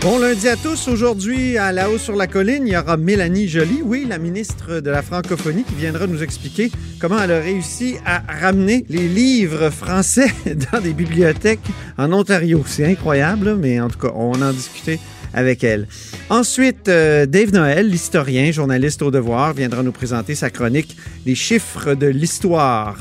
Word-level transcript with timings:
Bon 0.00 0.20
lundi 0.20 0.46
à 0.48 0.54
tous. 0.54 0.86
Aujourd'hui, 0.86 1.58
à 1.58 1.72
La 1.72 1.90
Haut 1.90 1.98
sur 1.98 2.14
la 2.14 2.28
Colline, 2.28 2.68
il 2.68 2.72
y 2.72 2.76
aura 2.76 2.96
Mélanie 2.96 3.48
Joly, 3.48 3.82
oui, 3.82 4.06
la 4.08 4.18
ministre 4.18 4.78
de 4.78 4.90
la 4.90 5.02
Francophonie, 5.02 5.64
qui 5.64 5.74
viendra 5.74 6.06
nous 6.06 6.22
expliquer 6.22 6.70
comment 7.00 7.20
elle 7.20 7.32
a 7.32 7.40
réussi 7.40 7.96
à 8.06 8.22
ramener 8.40 8.84
les 8.88 9.08
livres 9.08 9.70
français 9.70 10.32
dans 10.72 10.80
des 10.80 10.92
bibliothèques 10.92 11.66
en 11.98 12.12
Ontario. 12.12 12.62
C'est 12.64 12.86
incroyable, 12.86 13.56
mais 13.56 13.80
en 13.80 13.88
tout 13.88 13.98
cas, 13.98 14.12
on 14.14 14.40
en 14.40 14.52
discutait 14.52 15.00
avec 15.34 15.64
elle. 15.64 15.88
Ensuite, 16.30 16.88
euh, 16.88 17.26
Dave 17.26 17.52
Noël, 17.52 17.88
l'historien, 17.88 18.50
journaliste 18.52 19.02
au 19.02 19.10
devoir, 19.10 19.52
viendra 19.52 19.82
nous 19.82 19.92
présenter 19.92 20.34
sa 20.34 20.50
chronique 20.50 20.96
Les 21.26 21.34
chiffres 21.34 21.94
de 21.94 22.06
l'histoire. 22.06 22.96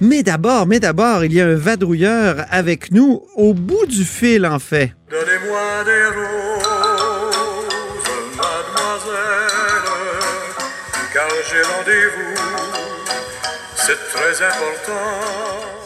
Mais 0.00 0.22
d'abord, 0.22 0.66
mais 0.66 0.80
d'abord, 0.80 1.24
il 1.24 1.32
y 1.32 1.40
a 1.40 1.46
un 1.46 1.54
vadrouilleur 1.54 2.44
avec 2.50 2.90
nous 2.92 3.22
au 3.36 3.54
bout 3.54 3.86
du 3.86 4.04
fil, 4.04 4.46
en 4.46 4.58
fait. 4.58 4.92
J'ai 11.50 11.62
rendez-vous, 11.62 12.34
c'est 13.74 13.98
très 14.12 14.44
important. 14.44 14.92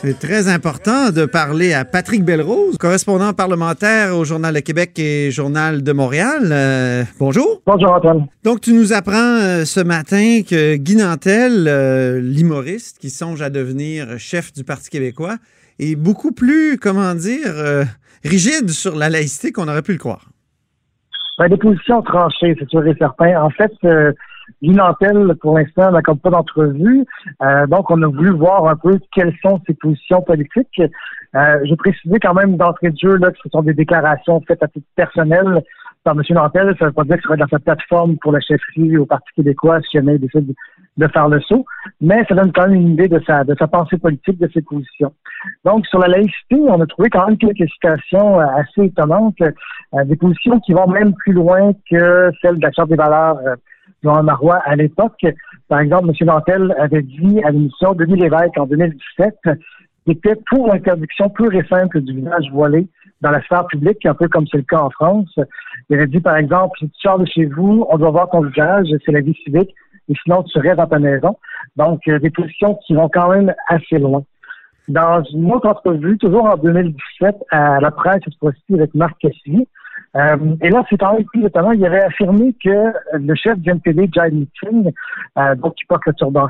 C'est 0.03 0.19
très 0.19 0.49
important 0.49 1.11
de 1.11 1.25
parler 1.25 1.73
à 1.73 1.85
Patrick 1.85 2.25
Belrose, 2.25 2.77
correspondant 2.79 3.33
parlementaire 3.33 4.17
au 4.17 4.25
Journal 4.25 4.55
de 4.55 4.61
Québec 4.61 4.99
et 4.99 5.31
Journal 5.31 5.83
de 5.83 5.93
Montréal. 5.93 6.49
Euh, 6.51 7.05
bonjour. 7.19 7.62
Bonjour 7.67 7.93
Antoine. 7.93 8.27
Donc, 8.45 8.61
tu 8.61 8.75
nous 8.75 8.93
apprends 8.93 9.15
euh, 9.15 9.65
ce 9.65 9.81
matin 9.81 10.43
que 10.49 10.77
Guy 10.77 10.97
Nantel, 10.97 11.67
euh, 11.67 12.21
l'humoriste 12.21 12.99
qui 12.99 13.11
songe 13.11 13.41
à 13.41 13.49
devenir 13.49 14.19
chef 14.19 14.53
du 14.53 14.65
Parti 14.65 14.91
québécois, 14.91 15.37
est 15.79 15.97
beaucoup 15.97 16.33
plus, 16.33 16.79
comment 16.79 17.15
dire, 17.15 17.55
euh, 17.57 17.84
rigide 18.25 18.71
sur 18.71 18.97
la 18.97 19.09
laïcité 19.09 19.53
qu'on 19.53 19.69
aurait 19.69 19.83
pu 19.83 19.93
le 19.93 19.99
croire. 19.99 20.27
Ben, 21.39 21.49
des 21.49 21.57
positions 21.57 22.03
tranchées, 22.03 22.55
c'est 22.59 22.69
sûr 22.69 22.87
et 22.87 22.95
certain. 22.99 23.43
En 23.43 23.51
fait, 23.51 23.73
euh, 23.84 24.12
Guy 24.63 24.71
Nantel, 24.71 25.35
pour 25.41 25.59
l'instant, 25.59 25.91
n'accorde 25.91 26.21
pas 26.21 26.31
d'entrevue. 26.31 27.05
Euh, 27.43 27.67
donc, 27.67 27.91
on 27.91 28.03
a 28.03 28.07
voulu 28.07 28.31
voir 28.31 28.67
un 28.67 28.77
peu 28.77 28.99
quelles 29.13 29.35
sont 29.43 29.61
ses 29.67 29.75
positions 29.75 30.23
politiques. 30.23 30.81
Euh, 31.35 31.61
je 31.65 31.75
précisais 31.75 32.19
quand 32.21 32.35
même 32.35 32.57
d'entrée 32.57 32.91
de 32.91 32.99
jeu 32.99 33.17
là, 33.17 33.31
que 33.31 33.39
ce 33.43 33.49
sont 33.51 33.63
des 33.63 33.75
déclarations 33.75 34.41
faites 34.47 34.63
à 34.63 34.69
titre 34.69 34.87
personnel 34.95 35.63
par 36.05 36.15
M. 36.15 36.23
Nantel. 36.31 36.75
Ça 36.79 36.85
ne 36.85 36.91
veut 36.91 36.95
pas 36.95 37.05
dire 37.05 37.17
que 37.17 37.23
ce 37.23 37.29
serait 37.29 37.37
dans 37.37 37.49
sa 37.49 37.59
plateforme 37.59 38.17
pour 38.19 38.33
la 38.33 38.41
chefferie 38.41 38.97
au 38.97 39.06
Parti 39.06 39.29
québécois 39.35 39.81
si 39.83 39.99
jamais 39.99 40.15
il 40.15 40.21
décide 40.21 40.55
de 40.97 41.09
faire 41.09 41.29
le 41.29 41.41
saut. 41.41 41.67
Mais 42.01 42.25
ça 42.29 42.35
donne 42.35 42.53
quand 42.53 42.69
même 42.69 42.75
une 42.75 42.91
idée 42.93 43.09
de 43.09 43.21
sa, 43.27 43.45
de 43.45 43.55
sa 43.59 43.67
pensée 43.67 43.99
politique, 43.99 44.39
de 44.39 44.49
ses 44.55 44.62
positions. 44.62 45.12
Donc, 45.65 45.87
sur 45.87 45.99
la 45.99 46.09
laïcité, 46.09 46.56
on 46.56 46.81
a 46.81 46.87
trouvé 46.87 47.11
quand 47.11 47.27
même 47.27 47.37
quelques 47.37 47.69
citations 47.71 48.41
euh, 48.41 48.47
assez 48.56 48.87
étonnantes, 48.87 49.41
euh, 49.43 50.05
des 50.05 50.17
positions 50.17 50.59
qui 50.61 50.73
vont 50.73 50.87
même 50.87 51.12
plus 51.15 51.33
loin 51.33 51.73
que 51.91 52.31
celles 52.41 52.56
de 52.56 52.62
la 52.62 52.73
Charte 52.73 52.89
des 52.89 52.97
valeurs 52.97 53.39
euh, 54.05 54.09
Jean 54.11 54.23
Marois 54.23 54.61
à 54.65 54.77
l'époque. 54.77 55.25
Par 55.69 55.81
exemple, 55.81 56.09
M. 56.09 56.27
Nantel 56.27 56.75
avait 56.79 57.03
dit 57.03 57.43
à 57.45 57.51
l'émission 57.51 57.95
de 57.95 58.05
Lévesque 58.05 58.59
en 58.59 58.67
2017 58.67 59.34
qu'il 60.05 60.15
était 60.15 60.37
pour 60.51 60.69
l'interdiction 60.69 61.29
pure 61.31 61.55
et 61.55 61.67
simple 61.67 62.01
du 62.01 62.15
visage 62.15 62.51
voilé 62.53 62.87
dans 63.21 63.31
la 63.31 63.43
sphère 63.43 63.67
publique, 63.67 64.05
un 64.06 64.15
peu 64.15 64.29
comme 64.29 64.47
c'est 64.47 64.59
le 64.59 64.62
cas 64.65 64.81
en 64.81 64.91
France. 64.91 65.35
Il 65.89 65.97
avait 65.97 66.06
dit, 66.06 66.21
par 66.21 66.37
exemple, 66.37 66.79
si 66.79 66.89
tu 66.89 67.01
sors 67.01 67.19
de 67.19 67.27
chez 67.27 67.47
vous, 67.47 67.87
on 67.89 67.99
doit 67.99 68.11
voir 68.11 68.31
ton 68.31 68.43
visage, 68.43 68.87
c'est 69.05 69.12
la 69.12 69.21
vie 69.21 69.37
civique, 69.45 69.75
et 70.09 70.15
sinon 70.23 70.43
tu 70.43 70.59
restes 70.59 70.77
dans 70.77 70.87
ta 70.87 70.99
maison. 70.99 71.37
Donc, 71.77 72.01
euh, 72.09 72.19
des 72.19 72.31
positions 72.31 72.79
qui 72.87 72.95
vont 72.95 73.09
quand 73.09 73.31
même 73.31 73.55
assez 73.69 73.99
loin. 73.99 74.23
Dans 74.89 75.23
une 75.25 75.51
autre 75.53 75.69
entrevue, 75.69 76.17
toujours 76.19 76.45
en 76.45 76.56
2017, 76.56 77.37
à 77.51 77.81
la 77.81 77.91
presse, 77.91 78.21
cette 78.25 78.39
fois-ci 78.39 78.75
avec 78.75 78.95
Marc 78.95 79.19
Cassidy, 79.19 79.67
euh, 80.16 80.37
et 80.62 80.71
là, 80.71 80.82
c'est 80.88 80.97
quand 80.97 81.15
même 81.15 81.25
plus 81.27 81.44
étonnant. 81.44 81.72
Il 81.72 81.84
avait 81.84 82.03
affirmé 82.03 82.54
que 82.65 82.93
le 83.12 83.34
chef 83.34 83.59
du 83.59 83.71
NPD, 83.71 84.09
Jai 84.15 84.31
Meeting, 84.31 84.93
euh, 85.38 85.54
donc 85.56 85.75
qui 85.75 85.84
porte 85.87 86.06
le 86.06 86.15
turban 86.15 86.49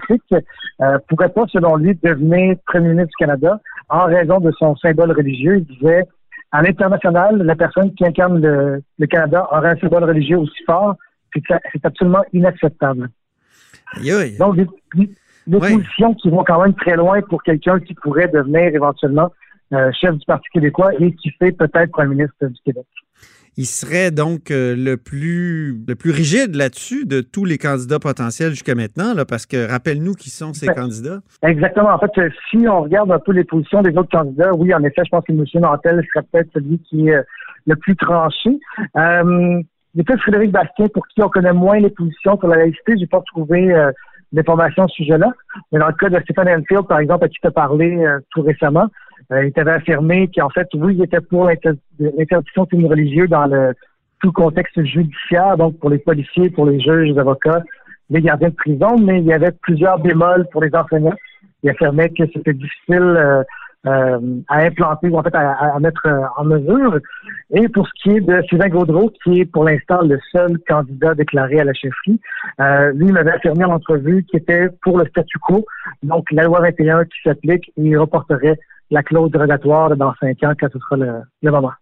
euh, 0.83 0.99
pourrait 1.09 1.31
pas, 1.31 1.45
selon 1.49 1.77
lui, 1.77 1.99
devenir 2.03 2.57
premier 2.67 2.91
ministre 2.91 3.09
du 3.09 3.25
Canada 3.25 3.61
en 3.89 4.05
raison 4.05 4.39
de 4.41 4.53
son 4.53 4.77
symbole 4.77 5.13
religieux. 5.13 5.57
Il 5.59 5.65
disait, 5.65 6.05
à 6.53 6.63
l'international, 6.63 7.39
la 7.43 7.57
personne 7.57 7.93
qui 7.95 8.05
incarne 8.05 8.41
le, 8.41 8.83
le 8.99 9.07
Canada 9.07 9.49
aura 9.51 9.69
un 9.69 9.77
symbole 9.77 10.05
religieux 10.05 10.39
aussi 10.39 10.63
fort. 10.65 10.95
C'est 11.35 11.43
c'est 11.73 11.85
absolument 11.85 12.23
inacceptable. 12.33 13.09
Donc, 14.39 14.57
des, 14.57 14.67
des 15.47 15.59
Oui. 15.59 15.75
positions 15.75 16.15
qui 16.15 16.31
vont 16.31 16.45
quand 16.45 16.63
même 16.63 16.75
très 16.75 16.97
loin 16.97 17.21
pour 17.23 17.43
quelqu'un 17.43 17.81
qui 17.81 17.95
pourrait 17.95 18.29
devenir 18.29 18.75
éventuellement 18.75 19.33
euh, 19.73 19.91
chef 20.01 20.15
du 20.15 20.25
Parti 20.25 20.49
québécois 20.53 20.93
et 20.99 21.13
qui 21.15 21.31
fait 21.33 21.53
peut-être 21.53 21.91
premier 21.91 22.15
ministre 22.15 22.47
du 22.47 22.61
Québec. 22.65 22.87
Il 23.59 23.65
serait 23.65 24.11
donc 24.11 24.51
euh, 24.51 24.75
le 24.77 24.97
plus 24.97 25.81
le 25.89 25.95
plus 25.95 26.11
rigide 26.11 26.55
là-dessus 26.55 27.07
de 27.07 27.23
tous 27.23 27.45
les 27.45 27.57
candidats 27.57 27.99
potentiels 27.99 28.51
jusqu'à 28.51 28.75
maintenant, 28.75 29.15
là, 29.15 29.25
parce 29.25 29.47
que 29.47 29.71
rappelle-nous 29.71 30.13
qui 30.13 30.29
sont 30.29 30.53
ces 30.53 30.67
Ben, 30.67 30.75
candidats. 30.75 31.21
Exactement. 31.43 31.91
En 31.91 31.99
fait, 31.99 32.11
euh, 32.19 32.29
si 32.51 32.69
on 32.69 32.83
regarde 32.83 33.11
un 33.11 33.19
peu 33.19 33.33
les 33.33 33.45
positions 33.45 33.81
des 33.81 33.97
autres 33.97 34.11
candidats, 34.11 34.53
oui, 34.55 34.75
en 34.75 34.83
effet, 34.85 35.03
je 35.05 35.11
pense 35.11 35.25
que 35.25 35.33
M. 35.33 35.45
Nantel 35.55 36.05
serait 36.13 36.27
peut-être 36.31 36.51
celui 36.53 36.79
qui 36.81 37.09
est 37.09 37.15
euh, 37.15 37.23
le 37.67 37.77
plus 37.77 37.97
tranché. 37.97 38.59
Euh, 38.97 39.63
il 39.95 40.01
y 40.01 40.01
a 40.01 40.05
peut-être 40.05 40.21
Frédéric 40.21 40.51
Bastien, 40.51 40.89
pour 40.89 41.07
qui 41.09 41.23
on 41.23 41.29
connaît 41.31 41.55
moins 41.55 41.79
les 41.79 41.89
positions 41.89 42.39
sur 42.39 42.49
la 42.49 42.57
laïcité. 42.57 42.95
J'ai 42.99 43.07
pas 43.07 43.23
trouvé 43.33 43.73
euh, 43.73 43.91
d'informations 44.33 44.85
à 44.85 44.89
ce 44.89 44.95
sujet-là. 44.97 45.33
Mais 45.73 45.79
dans 45.79 45.87
le 45.87 45.95
cas 45.95 46.11
de 46.11 46.21
Stephen 46.21 46.49
Enfield, 46.49 46.87
par 46.87 46.99
exemple, 46.99 47.25
à 47.25 47.29
qui 47.29 47.39
tu 47.41 47.47
as 47.47 47.51
parlé 47.51 47.97
euh, 48.05 48.19
tout 48.31 48.43
récemment, 48.43 48.89
il 49.31 49.53
avait 49.57 49.73
affirmé 49.73 50.31
qu'en 50.35 50.51
fait, 50.51 50.69
oui, 50.75 50.95
il 50.97 51.05
était 51.05 51.21
pour 51.21 51.47
l'inter- 51.47 51.79
l'interdiction 51.99 52.65
de 52.65 52.69
signes 52.71 52.87
religieux 52.87 53.27
dans 53.27 53.47
le 53.47 53.75
tout 54.23 54.33
contexte 54.33 54.83
judiciaire, 54.85 55.57
donc 55.57 55.79
pour 55.79 55.91
les 55.91 55.99
policiers, 55.99 56.51
pour 56.51 56.67
les 56.67 56.81
juges, 56.81 57.11
les 57.11 57.19
avocats, 57.19 57.63
les 58.11 58.21
gardiens 58.23 58.49
de 58.49 58.55
prison, 58.55 58.97
mais 58.99 59.19
il 59.19 59.27
y 59.27 59.33
avait 59.33 59.53
plusieurs 59.63 59.99
bémols 59.99 60.47
pour 60.53 60.63
les 60.63 60.75
enseignants. 60.75 61.17
Il 61.63 61.71
affirmait 61.71 62.09
que 62.11 62.25
c'était 62.33 62.53
difficile 62.53 63.03
euh, 63.03 63.43
euh, 63.87 64.19
à 64.49 64.65
implanter 64.65 65.09
ou 65.09 65.17
en 65.17 65.23
fait 65.23 65.35
à, 65.35 65.75
à 65.75 65.79
mettre 65.79 66.07
euh, 66.07 66.23
en 66.37 66.45
mesure. 66.45 66.99
Et 67.55 67.69
pour 67.69 67.87
ce 67.87 67.93
qui 68.03 68.17
est 68.17 68.21
de 68.21 68.43
Sylvain 68.49 68.69
Gaudreau, 68.69 69.11
qui 69.23 69.41
est 69.41 69.45
pour 69.45 69.65
l'instant 69.65 70.03
le 70.03 70.19
seul 70.33 70.59
candidat 70.69 71.15
déclaré 71.15 71.61
à 71.61 71.65
la 71.65 71.73
chefferie, 71.73 72.21
euh, 72.61 72.93
lui 72.93 73.13
m'avait 73.13 73.33
affirmé 73.33 73.65
en 73.65 73.73
entrevue 73.73 74.25
qu'il 74.25 74.41
était 74.41 74.69
pour 74.83 74.99
le 74.99 75.07
statu 75.07 75.39
quo, 75.39 75.65
donc 76.03 76.31
la 76.33 76.45
loi 76.45 76.61
21 76.61 77.05
qui 77.05 77.19
s'applique 77.25 77.69
et 77.77 77.83
il 77.83 77.99
reporterait 77.99 78.59
la 78.91 79.03
clause 79.03 79.31
dérogatoire 79.31 79.97
dans 79.97 80.15
cinq 80.21 80.43
ans 80.43 80.53
quand 80.59 80.69
ce 80.73 80.79
sera 80.79 80.97
le, 80.97 81.23
le 81.43 81.51
moment. 81.51 81.73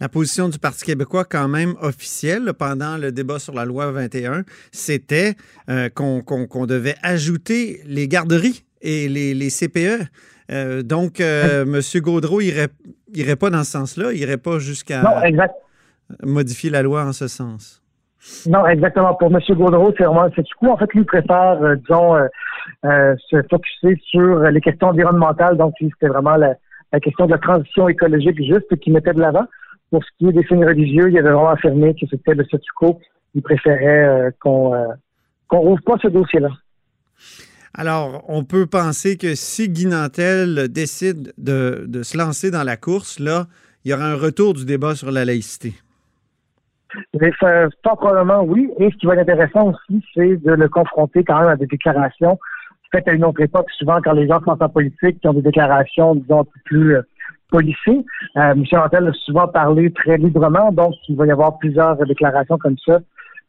La 0.00 0.08
position 0.08 0.48
du 0.48 0.60
Parti 0.60 0.84
québécois, 0.84 1.24
quand 1.24 1.48
même 1.48 1.74
officielle, 1.80 2.52
pendant 2.56 2.96
le 2.96 3.10
débat 3.10 3.40
sur 3.40 3.52
la 3.52 3.64
loi 3.64 3.90
21, 3.90 4.44
c'était 4.70 5.34
euh, 5.68 5.88
qu'on 5.88 6.66
devait 6.66 6.94
ajouter 7.02 7.80
les 7.84 8.06
garderies 8.06 8.64
et 8.80 9.08
les, 9.08 9.34
les 9.34 9.50
CPE. 9.50 10.06
Euh, 10.52 10.82
donc, 10.82 11.20
euh, 11.20 11.64
M. 11.64 12.00
Gaudreau 12.00 12.40
irait, 12.40 12.68
irait 13.12 13.36
pas 13.36 13.50
dans 13.50 13.64
ce 13.64 13.72
sens-là, 13.72 14.12
il 14.12 14.20
irait 14.20 14.38
pas 14.38 14.60
jusqu'à 14.60 15.02
modifier 16.22 16.70
la 16.70 16.82
loi 16.82 17.04
en 17.04 17.12
ce 17.12 17.26
sens. 17.26 17.82
Non, 18.46 18.66
exactement. 18.66 19.14
Pour 19.14 19.34
M. 19.34 19.40
Gaudreau, 19.50 19.92
c'est 19.96 20.04
vraiment 20.04 20.28
c'est 20.34 20.42
du 20.42 20.54
coup, 20.54 20.68
en 20.68 20.76
fait, 20.76 20.92
lui 20.94 21.04
préfère, 21.04 21.62
euh, 21.62 21.76
disons, 21.76 22.16
euh, 22.16 22.26
euh, 22.84 23.14
se 23.30 23.36
focuser 23.48 24.00
sur 24.04 24.40
les 24.42 24.60
questions 24.60 24.88
environnementales. 24.88 25.56
Donc, 25.56 25.74
c'était 25.78 26.08
vraiment 26.08 26.36
la, 26.36 26.54
question 27.00 27.26
de 27.26 27.32
la 27.32 27.38
transition 27.38 27.88
écologique 27.88 28.42
juste 28.42 28.74
qui 28.80 28.90
mettait 28.90 29.12
de 29.12 29.20
l'avant. 29.20 29.46
Pour 29.90 30.02
ce 30.04 30.08
qui 30.18 30.28
est 30.28 30.32
des 30.32 30.44
signes 30.44 30.66
religieux, 30.66 31.10
il 31.10 31.18
avait 31.18 31.30
vraiment 31.30 31.50
affirmé 31.50 31.94
que 31.94 32.06
c'était 32.10 32.34
le 32.34 32.44
statu 32.44 32.70
quo. 32.76 33.00
Il 33.34 33.42
préférait 33.42 34.32
qu'on 34.40 34.72
qu'on 35.46 35.60
rouvre 35.60 35.82
pas 35.82 35.94
ce 36.02 36.08
dossier-là. 36.08 36.50
Alors, 37.72 38.22
on 38.28 38.44
peut 38.44 38.66
penser 38.66 39.16
que 39.16 39.34
si 39.34 39.70
Guy 39.70 39.86
Nantel 39.86 40.68
décide 40.68 41.32
de, 41.38 41.86
de 41.86 42.02
se 42.02 42.18
lancer 42.18 42.50
dans 42.50 42.64
la 42.64 42.76
course, 42.76 43.18
là, 43.18 43.46
il 43.84 43.90
y 43.90 43.94
aura 43.94 44.04
un 44.04 44.16
retour 44.16 44.52
du 44.52 44.66
débat 44.66 44.94
sur 44.94 45.10
la 45.10 45.24
laïcité. 45.24 45.72
Mais 47.20 47.30
fort 47.32 47.96
probablement, 47.96 48.42
oui. 48.42 48.70
Et 48.78 48.90
ce 48.90 48.96
qui 48.96 49.06
va 49.06 49.14
être 49.14 49.28
intéressant 49.28 49.70
aussi, 49.70 50.04
c'est 50.14 50.36
de 50.36 50.52
le 50.52 50.68
confronter 50.68 51.24
quand 51.24 51.38
même 51.40 51.48
à 51.48 51.56
des 51.56 51.66
déclarations 51.66 52.38
faites 52.92 53.08
à 53.08 53.12
une 53.12 53.24
autre 53.24 53.40
époque, 53.42 53.70
souvent 53.72 54.00
quand 54.02 54.12
les 54.12 54.26
gens 54.26 54.40
sont 54.42 54.62
en 54.62 54.68
politique, 54.68 55.20
qui 55.20 55.28
ont 55.28 55.34
des 55.34 55.42
déclarations, 55.42 56.14
disons, 56.14 56.46
plus 56.64 56.96
euh, 56.96 57.02
policées. 57.50 58.04
Euh, 58.36 58.54
Antel 58.72 59.08
a 59.08 59.12
souvent 59.12 59.48
parlé 59.48 59.92
très 59.92 60.16
librement, 60.16 60.72
donc 60.72 60.94
il 61.08 61.16
va 61.16 61.26
y 61.26 61.30
avoir 61.30 61.58
plusieurs 61.58 61.96
déclarations 62.06 62.58
comme 62.58 62.76
ça. 62.86 63.00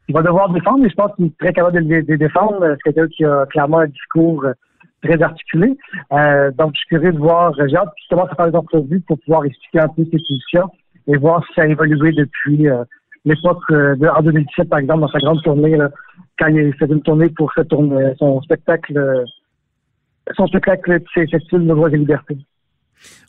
Il 0.08 0.14
va 0.14 0.22
devoir 0.22 0.50
défendre, 0.50 0.80
mais 0.80 0.90
je 0.90 0.94
pense 0.94 1.14
qu'il 1.14 1.26
est 1.26 1.38
très 1.38 1.52
capable 1.52 1.84
de 1.84 1.94
les 1.94 2.16
défendre. 2.16 2.76
C'est 2.76 2.92
quelqu'un 2.92 3.08
qui 3.08 3.24
a 3.24 3.46
clairement 3.46 3.78
un 3.78 3.86
discours 3.86 4.44
euh, 4.44 4.52
très 5.02 5.22
articulé. 5.22 5.76
Euh, 6.12 6.50
donc, 6.52 6.72
je 6.74 6.80
suis 6.80 6.88
curieux 6.88 7.12
de 7.12 7.18
voir, 7.18 7.54
j'ai 7.54 7.76
hâte 7.76 7.94
qu'il 7.96 8.16
commence 8.16 8.30
à 8.36 8.50
faire 8.50 8.62
pour 9.06 9.18
pouvoir 9.20 9.44
expliquer 9.44 9.80
un 9.80 9.88
peu 9.88 10.04
ses 10.04 10.18
positions 10.18 10.70
et 11.06 11.16
voir 11.16 11.44
si 11.46 11.54
ça 11.54 11.62
a 11.62 11.66
évolué 11.66 12.12
depuis 12.12 12.68
euh, 12.68 12.84
l'époque 13.24 13.62
euh, 13.70 13.96
de, 13.96 14.06
en 14.06 14.22
2017, 14.22 14.68
par 14.68 14.78
exemple, 14.78 15.00
dans 15.00 15.08
sa 15.08 15.18
grande 15.18 15.42
tournée, 15.42 15.76
là, 15.76 15.90
quand 16.38 16.48
il 16.48 16.74
fait 16.74 16.86
une 16.86 17.02
tournée 17.02 17.28
pour 17.30 17.52
cette 17.54 17.68
tournée, 17.68 18.14
son 18.18 18.40
spectacle, 18.42 18.96
euh, 18.96 19.24
son 20.36 20.46
spectacle, 20.46 21.00
c'est 21.14 21.26
style 21.26 21.66
de 21.66 21.72
voix 21.72 21.90
et 21.90 21.96
liberté. 21.96 22.36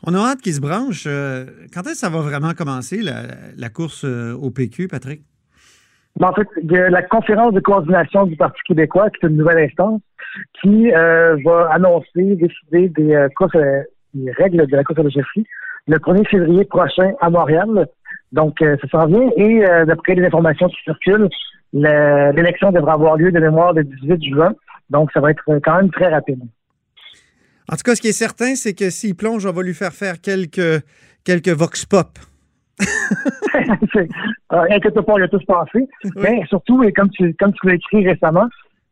On 0.06 0.14
a 0.14 0.18
hâte 0.18 0.42
qu'il 0.42 0.54
se 0.54 0.62
branche. 0.62 1.06
Euh, 1.08 1.46
quand 1.74 1.82
est-ce 1.82 1.92
que 1.92 1.98
ça 1.98 2.10
va 2.10 2.20
vraiment 2.20 2.54
commencer, 2.54 3.02
la, 3.02 3.24
la 3.58 3.70
course 3.70 4.04
au 4.04 4.52
PQ, 4.52 4.88
Patrick? 4.88 5.22
Ben, 6.20 6.28
en 6.28 6.34
fait, 6.34 6.48
il 6.62 6.72
y 6.72 6.78
a 6.78 6.90
la 6.90 7.02
conférence 7.04 7.54
de 7.54 7.60
coordination 7.60 8.26
du 8.26 8.36
Parti 8.36 8.60
québécois, 8.68 9.10
qui 9.10 9.26
est 9.26 9.30
une 9.30 9.38
nouvelle 9.38 9.60
instance, 9.60 10.02
qui 10.62 10.92
euh, 10.92 11.38
va 11.46 11.70
annoncer, 11.72 12.36
décider 12.36 12.90
des, 12.90 13.14
euh, 13.14 13.30
courses, 13.36 13.56
euh, 13.56 13.82
des 14.14 14.32
règles 14.32 14.68
de 14.68 14.76
la 14.76 14.84
course 14.84 15.00
à 15.00 15.04
la 15.04 15.10
le 15.88 15.98
1er 15.98 16.28
février 16.28 16.66
prochain 16.66 17.14
à 17.22 17.30
Montréal. 17.30 17.88
Donc, 18.32 18.62
euh, 18.62 18.78
ça 18.82 18.88
s'en 19.00 19.08
vient. 19.08 19.30
Et 19.38 19.66
euh, 19.66 19.86
d'après 19.86 20.16
les 20.16 20.26
informations 20.26 20.68
qui 20.70 20.78
circulent, 20.84 21.30
le- 21.74 22.32
l'élection 22.34 22.72
devra 22.72 22.94
avoir 22.94 23.18
lieu 23.18 23.32
de 23.32 23.40
mémoire 23.40 23.74
le 23.74 23.84
18 23.84 24.24
juin. 24.24 24.54
Donc, 24.90 25.10
ça 25.14 25.20
va 25.20 25.32
être 25.32 25.44
quand 25.64 25.76
même 25.76 25.90
très 25.92 26.08
rapide. 26.08 26.42
En 27.72 27.76
tout 27.76 27.84
cas, 27.86 27.96
ce 27.96 28.02
qui 28.02 28.10
est 28.10 28.12
certain, 28.14 28.56
c'est 28.56 28.74
que 28.74 28.90
s'il 28.90 29.16
plonge, 29.16 29.46
on 29.46 29.52
va 29.54 29.64
lui 29.64 29.74
faire 29.74 29.94
faire 29.94 30.20
quelques, 30.22 30.84
quelques 31.24 31.50
vox 31.50 31.86
pop. 31.86 32.08
Euh, 34.54 34.66
inquiète 34.70 34.94
pas, 35.00 35.14
on 35.14 35.18
y 35.18 35.24
a 35.24 35.28
tous 35.30 35.44
pensé. 35.46 35.88
Mais 36.18 36.44
surtout, 36.48 36.84
et 36.84 36.92
comme 36.92 37.10
tu, 37.10 37.34
comme 37.36 37.54
tu 37.54 37.68
l'as 37.68 37.76
écrit 37.76 38.06
récemment, 38.08 38.48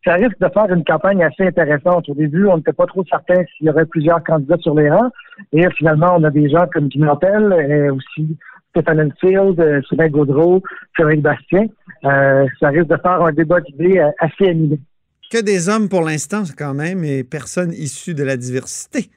ça 0.05 0.13
risque 0.13 0.39
de 0.39 0.47
faire 0.53 0.71
une 0.73 0.83
campagne 0.85 1.21
assez 1.23 1.45
intéressante. 1.47 2.07
Au 2.07 2.13
début, 2.13 2.45
on 2.47 2.57
n'était 2.57 2.71
pas 2.73 2.85
trop 2.85 3.03
certain 3.09 3.43
s'il 3.57 3.67
y 3.67 3.69
aurait 3.69 3.85
plusieurs 3.85 4.23
candidats 4.23 4.57
sur 4.59 4.73
les 4.75 4.89
rangs. 4.89 5.09
Et 5.51 5.65
euh, 5.65 5.69
finalement, 5.77 6.15
on 6.17 6.23
a 6.23 6.29
des 6.29 6.49
gens 6.49 6.65
comme 6.73 6.87
Guy 6.87 6.99
Nantel, 6.99 7.53
et 7.69 7.89
aussi 7.89 8.37
Stéphane 8.71 9.11
Enfield, 9.11 9.59
euh, 9.59 9.81
Sylvain 9.87 10.09
Gaudreau, 10.09 10.61
Frédéric 10.93 11.21
Bastien. 11.21 11.65
Euh, 12.05 12.45
ça 12.59 12.69
risque 12.69 12.87
de 12.87 12.97
faire 12.97 13.21
un 13.21 13.31
débat 13.31 13.59
d'idées 13.61 13.99
euh, 13.99 14.09
assez 14.19 14.49
animé. 14.49 14.79
Que 15.31 15.41
des 15.41 15.69
hommes 15.69 15.89
pour 15.89 16.01
l'instant, 16.01 16.43
quand 16.57 16.73
même, 16.73 17.03
et 17.03 17.23
personne 17.23 17.71
issu 17.71 18.13
de 18.13 18.23
la 18.23 18.37
diversité. 18.37 19.09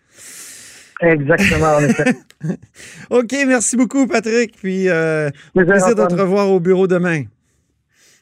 Exactement, 1.01 1.77
en 1.77 1.81
effet. 1.81 2.15
OK, 3.11 3.33
merci 3.47 3.77
beaucoup, 3.77 4.07
Patrick. 4.07 4.57
Puis, 4.57 4.89
euh, 4.89 5.31
Plaisir, 5.55 5.73
plaisir 5.73 5.95
de 5.97 6.07
te 6.07 6.21
revoir 6.21 6.51
au 6.51 6.61
bureau 6.61 6.87
demain. 6.87 7.25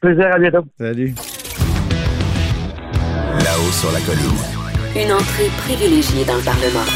Plaisir, 0.00 0.28
à 0.32 0.38
bientôt. 0.38 0.64
Salut. 0.78 1.14
Là-haut 3.44 3.72
sur 3.72 3.92
la 3.92 4.00
colline. 4.00 4.60
Une 4.96 5.12
entrée 5.12 5.48
privilégiée 5.58 6.24
dans 6.24 6.36
le 6.36 6.44
Parlement. 6.44 6.86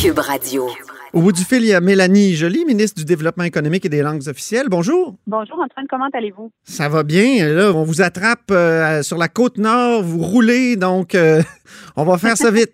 Cube 0.00 0.18
Radio. 0.18 0.68
Au 1.12 1.20
bout 1.22 1.32
du 1.32 1.42
fil, 1.42 1.62
il 1.62 1.68
y 1.68 1.74
a 1.74 1.80
Mélanie 1.80 2.36
Joly, 2.36 2.64
ministre 2.64 2.96
du 3.00 3.04
Développement 3.04 3.42
économique 3.42 3.84
et 3.84 3.88
des 3.88 4.00
langues 4.00 4.28
officielles. 4.28 4.68
Bonjour. 4.68 5.16
Bonjour 5.26 5.58
Antoine, 5.58 5.86
comment 5.90 6.08
allez-vous? 6.12 6.52
Ça 6.62 6.88
va 6.88 7.02
bien. 7.02 7.48
Là, 7.48 7.72
on 7.72 7.82
vous 7.82 8.00
attrape 8.00 8.48
euh, 8.52 9.02
sur 9.02 9.18
la 9.18 9.26
côte 9.26 9.58
nord, 9.58 10.04
vous 10.04 10.22
roulez, 10.22 10.76
donc 10.76 11.16
euh, 11.16 11.42
on 11.96 12.04
va 12.04 12.16
faire 12.16 12.36
ça 12.36 12.52
vite. 12.52 12.72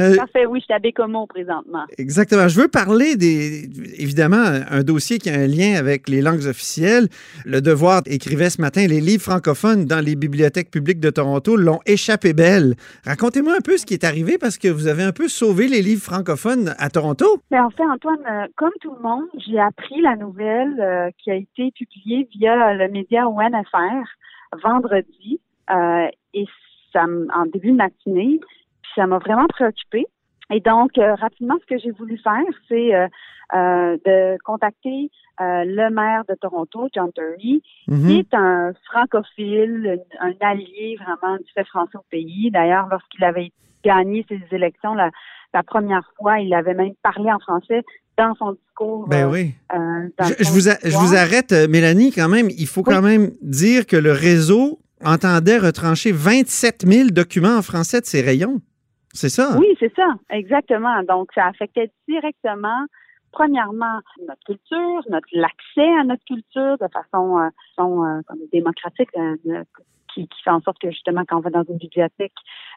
Euh, 0.00 0.16
Parfait, 0.16 0.46
oui, 0.46 0.60
je 0.60 0.64
suis 0.64 0.74
à 0.74 0.78
Bécomo 0.78 1.26
présentement. 1.26 1.84
Exactement. 1.98 2.48
Je 2.48 2.60
veux 2.60 2.68
parler 2.68 3.16
des, 3.16 3.64
évidemment, 3.98 4.44
un 4.70 4.82
dossier 4.82 5.18
qui 5.18 5.30
a 5.30 5.34
un 5.34 5.46
lien 5.46 5.74
avec 5.74 6.08
les 6.08 6.20
langues 6.20 6.46
officielles. 6.46 7.08
Le 7.44 7.60
Devoir 7.60 8.02
écrivait 8.06 8.50
ce 8.50 8.60
matin, 8.60 8.86
les 8.86 9.00
livres 9.00 9.22
francophones 9.22 9.84
dans 9.84 10.04
les 10.04 10.16
bibliothèques 10.16 10.70
publiques 10.70 11.00
de 11.00 11.10
Toronto 11.10 11.56
l'ont 11.56 11.80
échappé 11.86 12.32
belle. 12.32 12.74
Racontez-moi 13.04 13.54
un 13.56 13.60
peu 13.60 13.76
ce 13.76 13.86
qui 13.86 13.94
est 13.94 14.04
arrivé 14.04 14.38
parce 14.38 14.58
que 14.58 14.68
vous 14.68 14.86
avez 14.86 15.02
un 15.02 15.12
peu 15.12 15.28
sauvé 15.28 15.68
les 15.68 15.82
livres 15.82 16.02
francophones 16.02 16.74
à 16.78 16.90
Toronto. 16.90 17.38
Mais 17.50 17.60
en 17.60 17.70
fait, 17.70 17.84
Antoine, 17.84 18.20
euh, 18.30 18.46
comme 18.56 18.72
tout 18.80 18.94
le 18.94 19.02
monde, 19.02 19.24
j'ai 19.46 19.58
appris 19.58 20.00
la 20.00 20.16
nouvelle 20.16 20.80
euh, 20.80 21.10
qui 21.18 21.30
a 21.30 21.34
été 21.34 21.70
publiée 21.72 22.28
via 22.32 22.74
le 22.74 22.88
média 22.88 23.28
ONFR 23.28 24.04
vendredi 24.62 25.40
euh, 25.70 26.08
et 26.34 26.46
ça, 26.92 27.04
en 27.34 27.46
début 27.46 27.72
de 27.72 27.76
matinée, 27.76 28.40
ça 28.94 29.06
m'a 29.06 29.18
vraiment 29.18 29.46
préoccupée. 29.48 30.06
Et 30.52 30.60
donc, 30.60 30.98
euh, 30.98 31.14
rapidement, 31.14 31.54
ce 31.62 31.74
que 31.74 31.80
j'ai 31.80 31.90
voulu 31.92 32.18
faire, 32.18 32.42
c'est 32.68 32.94
euh, 32.94 33.06
euh, 33.54 33.96
de 34.04 34.36
contacter 34.44 35.10
le 35.40 35.88
maire 35.90 36.22
de 36.28 36.34
Toronto, 36.40 36.88
John 36.94 37.10
Terry, 37.12 37.60
Mhm. 37.88 38.06
qui 38.06 38.18
est 38.20 38.34
un 38.34 38.72
francophile, 38.84 40.00
un 40.20 40.28
un 40.28 40.32
allié 40.40 40.96
vraiment 41.04 41.36
du 41.38 41.44
fait 41.54 41.64
français 41.66 41.96
au 41.96 42.04
pays. 42.10 42.50
D'ailleurs, 42.52 42.88
lorsqu'il 42.90 43.24
avait 43.24 43.50
gagné 43.84 44.24
ses 44.28 44.40
élections 44.52 44.94
la, 44.94 45.10
la 45.52 45.62
première 45.62 46.08
fois, 46.16 46.38
il 46.40 46.54
avait 46.54 46.74
même 46.74 46.94
parlé 47.02 47.30
en 47.32 47.38
français 47.38 47.82
dans 48.16 48.34
son 48.36 48.52
discours. 48.52 49.08
Ben 49.08 49.28
oui. 49.28 49.54
dans 49.70 50.24
Je, 50.38 50.50
vous 50.52 50.68
a- 50.68 50.78
je 50.82 50.88
histoire. 50.88 51.04
vous 51.06 51.14
arrête, 51.16 51.52
Mélanie, 51.68 52.12
quand 52.12 52.28
même. 52.28 52.48
Il 52.50 52.66
faut 52.66 52.82
quand 52.82 53.02
même 53.02 53.32
dire 53.42 53.86
que 53.86 53.96
le 53.96 54.12
réseau 54.12 54.78
entendait 55.04 55.58
retrancher 55.58 56.12
27 56.12 56.84
000 56.86 57.08
documents 57.10 57.56
en 57.58 57.62
français 57.62 58.00
de 58.00 58.06
ses 58.06 58.20
rayons. 58.20 58.60
C'est 59.14 59.28
ça? 59.28 59.56
Oui, 59.58 59.76
c'est 59.78 59.94
ça, 59.94 60.08
exactement. 60.30 61.02
Donc, 61.04 61.30
ça 61.34 61.46
affectait 61.46 61.90
directement, 62.08 62.84
premièrement, 63.32 64.00
notre 64.26 64.44
culture, 64.44 65.02
notre 65.08 65.28
l'accès 65.32 65.88
à 66.00 66.04
notre 66.04 66.24
culture 66.24 66.76
de 66.78 66.88
façon, 66.92 67.38
euh, 67.38 67.48
euh, 67.78 68.22
démocratique, 68.52 69.08
euh, 69.16 69.36
de- 69.44 69.64
qui, 70.12 70.28
qui 70.28 70.42
fait 70.42 70.50
en 70.50 70.60
sorte 70.60 70.78
que 70.78 70.90
justement, 70.90 71.22
quand 71.26 71.38
on 71.38 71.40
va 71.40 71.50
dans 71.50 71.64
une 71.64 71.78
bibliothèque, 71.78 72.32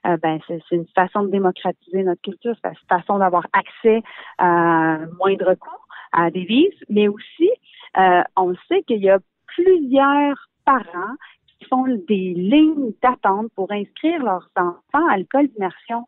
euh, 0.06 0.18
ben 0.18 0.40
c'est 0.48 0.60
une 0.72 0.88
façon 0.96 1.24
de 1.24 1.30
démocratiser 1.30 2.04
notre 2.04 2.22
culture, 2.22 2.56
c'est 2.64 2.70
une 2.70 2.88
façon 2.90 3.20
d'avoir 3.20 3.46
accès 3.54 4.02
à 4.40 4.98
moindre 5.20 5.54
coût 5.56 5.70
à 6.14 6.32
des 6.32 6.46
livres, 6.46 6.78
mais 6.90 7.08
aussi, 7.08 7.50
euh, 7.98 8.24
on 8.36 8.56
sait 8.68 8.82
qu'il 8.84 9.04
y 9.04 9.10
a 9.10 9.20
plusieurs 9.48 10.38
parents 10.66 11.16
qui 11.60 11.66
font 11.68 11.86
des 12.08 12.34
lignes 12.36 12.92
d'attente 13.02 13.48
pour 13.56 13.72
inscrire 13.72 14.24
leurs 14.24 14.50
enfants 14.58 15.08
à 15.10 15.18
l'école 15.18 15.48
d'immersion 15.48 16.06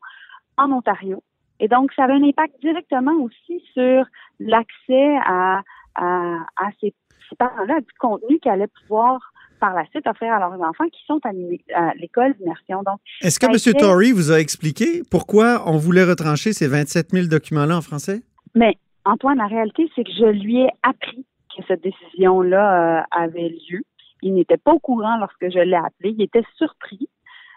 en 0.57 0.71
Ontario. 0.71 1.23
Et 1.59 1.67
donc, 1.67 1.91
ça 1.93 2.03
avait 2.05 2.13
un 2.13 2.23
impact 2.23 2.53
directement 2.61 3.13
aussi 3.23 3.61
sur 3.73 4.05
l'accès 4.39 5.17
à, 5.25 5.61
à, 5.95 6.35
à 6.57 6.69
ces, 6.79 6.93
ces 7.29 7.35
parents-là, 7.37 7.79
du 7.81 7.93
contenu 7.99 8.39
qu'ils 8.39 8.51
allaient 8.51 8.67
pouvoir 8.81 9.19
par 9.59 9.73
la 9.73 9.85
suite 9.87 10.07
offrir 10.07 10.33
à 10.33 10.39
leurs 10.39 10.53
enfants 10.61 10.87
qui 10.87 11.01
sont 11.05 11.19
à, 11.25 11.93
l'école 11.95 12.33
d'immersion. 12.35 12.81
Donc, 12.83 12.99
Est-ce 13.21 13.39
que 13.39 13.45
a 13.45 13.49
M. 13.49 13.55
été- 13.55 13.73
Tory 13.73 14.13
vous 14.13 14.31
a 14.31 14.39
expliqué 14.39 15.01
pourquoi 15.11 15.63
on 15.65 15.77
voulait 15.77 16.05
retrancher 16.05 16.53
ces 16.53 16.67
27 16.67 17.09
000 17.11 17.27
documents-là 17.27 17.77
en 17.77 17.81
français? 17.81 18.21
mais 18.55 18.75
Antoine, 19.05 19.37
la 19.37 19.47
réalité, 19.47 19.89
c'est 19.95 20.03
que 20.03 20.11
je 20.11 20.25
lui 20.25 20.59
ai 20.61 20.69
appris 20.83 21.25
que 21.55 21.63
cette 21.67 21.81
décision-là 21.83 22.99
euh, 22.99 23.03
avait 23.11 23.49
lieu. 23.69 23.81
Il 24.21 24.33
n'était 24.33 24.57
pas 24.57 24.73
au 24.73 24.79
courant 24.79 25.17
lorsque 25.17 25.49
je 25.49 25.59
l'ai 25.59 25.75
appelé. 25.75 26.15
Il 26.17 26.21
était 26.21 26.43
surpris. 26.55 27.09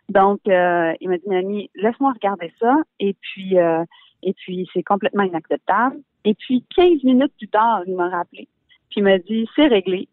Donc, 0.09 0.41
euh, 0.49 0.93
il 1.01 1.09
m'a 1.09 1.19
dit, 1.19 1.29
Mélanie, 1.29 1.71
laisse-moi 1.75 2.13
regarder 2.13 2.53
ça. 2.61 2.77
Et 3.01 3.15
puis, 3.21 3.59
euh, 3.59 3.85
et 4.23 4.35
puis, 4.35 4.69
c'est 4.73 4.83
complètement 4.83 5.23
inacceptable. 5.23 5.97
Et 6.25 6.35
puis, 6.35 6.65
15 6.77 7.05
minutes 7.05 7.33
plus 7.37 7.49
tard, 7.49 7.83
il 7.87 7.95
m'a 7.95 8.09
rappelé. 8.09 8.49
Puis, 8.91 9.01
il 9.01 9.05
m'a 9.05 9.19
dit, 9.19 9.49
c'est 9.57 9.67
réglé. 9.67 10.09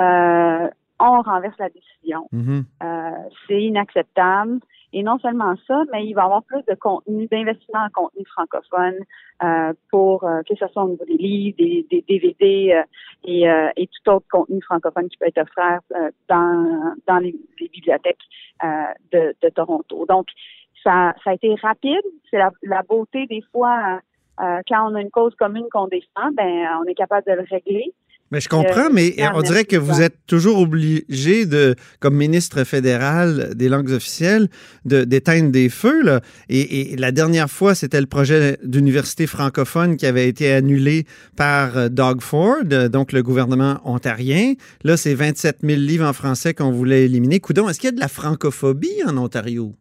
Euh, 0.00 0.68
on 1.02 1.22
renverse 1.22 1.58
la 1.58 1.68
décision. 1.68 2.28
Mhm. 2.32 2.64
Euh, 2.82 3.10
c'est 3.46 3.62
inacceptable. 3.62 4.60
Et 4.94 5.02
non 5.02 5.18
seulement 5.18 5.54
ça, 5.66 5.84
mais 5.90 6.06
il 6.06 6.12
va 6.12 6.22
y 6.22 6.24
avoir 6.24 6.42
plus 6.42 6.62
de 6.68 6.74
contenu, 6.74 7.26
d'investissement 7.28 7.80
en 7.80 7.88
contenu 7.88 8.26
francophone 8.26 8.96
euh, 9.42 9.72
pour 9.90 10.24
euh, 10.24 10.42
que 10.42 10.54
ce 10.54 10.66
soit 10.68 10.84
au 10.84 10.90
niveau 10.90 11.04
des 11.06 11.16
livres, 11.16 11.56
des, 11.58 11.86
des 11.90 12.04
DVD 12.06 12.74
euh, 12.74 12.82
et, 13.24 13.48
euh, 13.48 13.70
et 13.76 13.86
tout 13.86 14.10
autre 14.12 14.26
contenu 14.30 14.60
francophone 14.60 15.08
qui 15.08 15.16
peut 15.16 15.26
être 15.26 15.40
offert 15.40 15.80
euh, 15.96 16.10
dans, 16.28 16.94
dans 17.06 17.18
les, 17.18 17.34
les 17.58 17.68
bibliothèques 17.68 18.18
euh, 18.62 18.68
de, 19.12 19.34
de 19.42 19.48
Toronto. 19.48 20.04
Donc, 20.06 20.26
ça, 20.84 21.14
ça 21.24 21.30
a 21.30 21.34
été 21.34 21.54
rapide. 21.62 22.04
C'est 22.30 22.38
la, 22.38 22.50
la 22.62 22.82
beauté 22.82 23.26
des 23.26 23.42
fois 23.50 23.98
euh, 24.40 24.60
quand 24.66 24.90
on 24.90 24.94
a 24.94 25.00
une 25.00 25.10
cause 25.10 25.34
commune 25.36 25.66
qu'on 25.70 25.88
défend, 25.88 26.32
ben 26.32 26.66
on 26.80 26.84
est 26.84 26.94
capable 26.94 27.26
de 27.26 27.32
le 27.34 27.46
régler. 27.48 27.92
Mais 28.32 28.40
je 28.40 28.48
comprends, 28.48 28.86
Euh, 28.86 28.90
mais 28.90 29.14
on 29.34 29.42
dirait 29.42 29.66
que 29.66 29.76
vous 29.76 30.00
êtes 30.00 30.16
toujours 30.26 30.58
obligé 30.58 31.44
de, 31.44 31.74
comme 32.00 32.16
ministre 32.16 32.64
fédéral 32.64 33.54
des 33.54 33.68
langues 33.68 33.90
officielles, 33.90 34.48
de 34.86 35.04
d'éteindre 35.04 35.50
des 35.52 35.68
feux. 35.68 36.02
Là. 36.02 36.22
Et, 36.48 36.94
et 36.94 36.96
la 36.96 37.12
dernière 37.12 37.50
fois, 37.50 37.74
c'était 37.74 38.00
le 38.00 38.06
projet 38.06 38.56
d'université 38.64 39.26
francophone 39.26 39.98
qui 39.98 40.06
avait 40.06 40.28
été 40.28 40.50
annulé 40.50 41.04
par 41.36 41.76
euh, 41.76 41.88
Doug 41.90 42.22
Ford, 42.22 42.64
donc 42.90 43.12
le 43.12 43.22
gouvernement 43.22 43.80
ontarien. 43.84 44.54
Là, 44.82 44.96
c'est 44.96 45.14
27 45.14 45.58
000 45.62 45.78
livres 45.78 46.06
en 46.06 46.14
français 46.14 46.54
qu'on 46.54 46.70
voulait 46.70 47.04
éliminer. 47.04 47.38
Coudon, 47.38 47.68
est-ce 47.68 47.78
qu'il 47.78 47.88
y 47.88 47.92
a 47.92 47.96
de 47.96 48.00
la 48.00 48.08
francophobie 48.08 49.02
en 49.06 49.18
Ontario? 49.18 49.74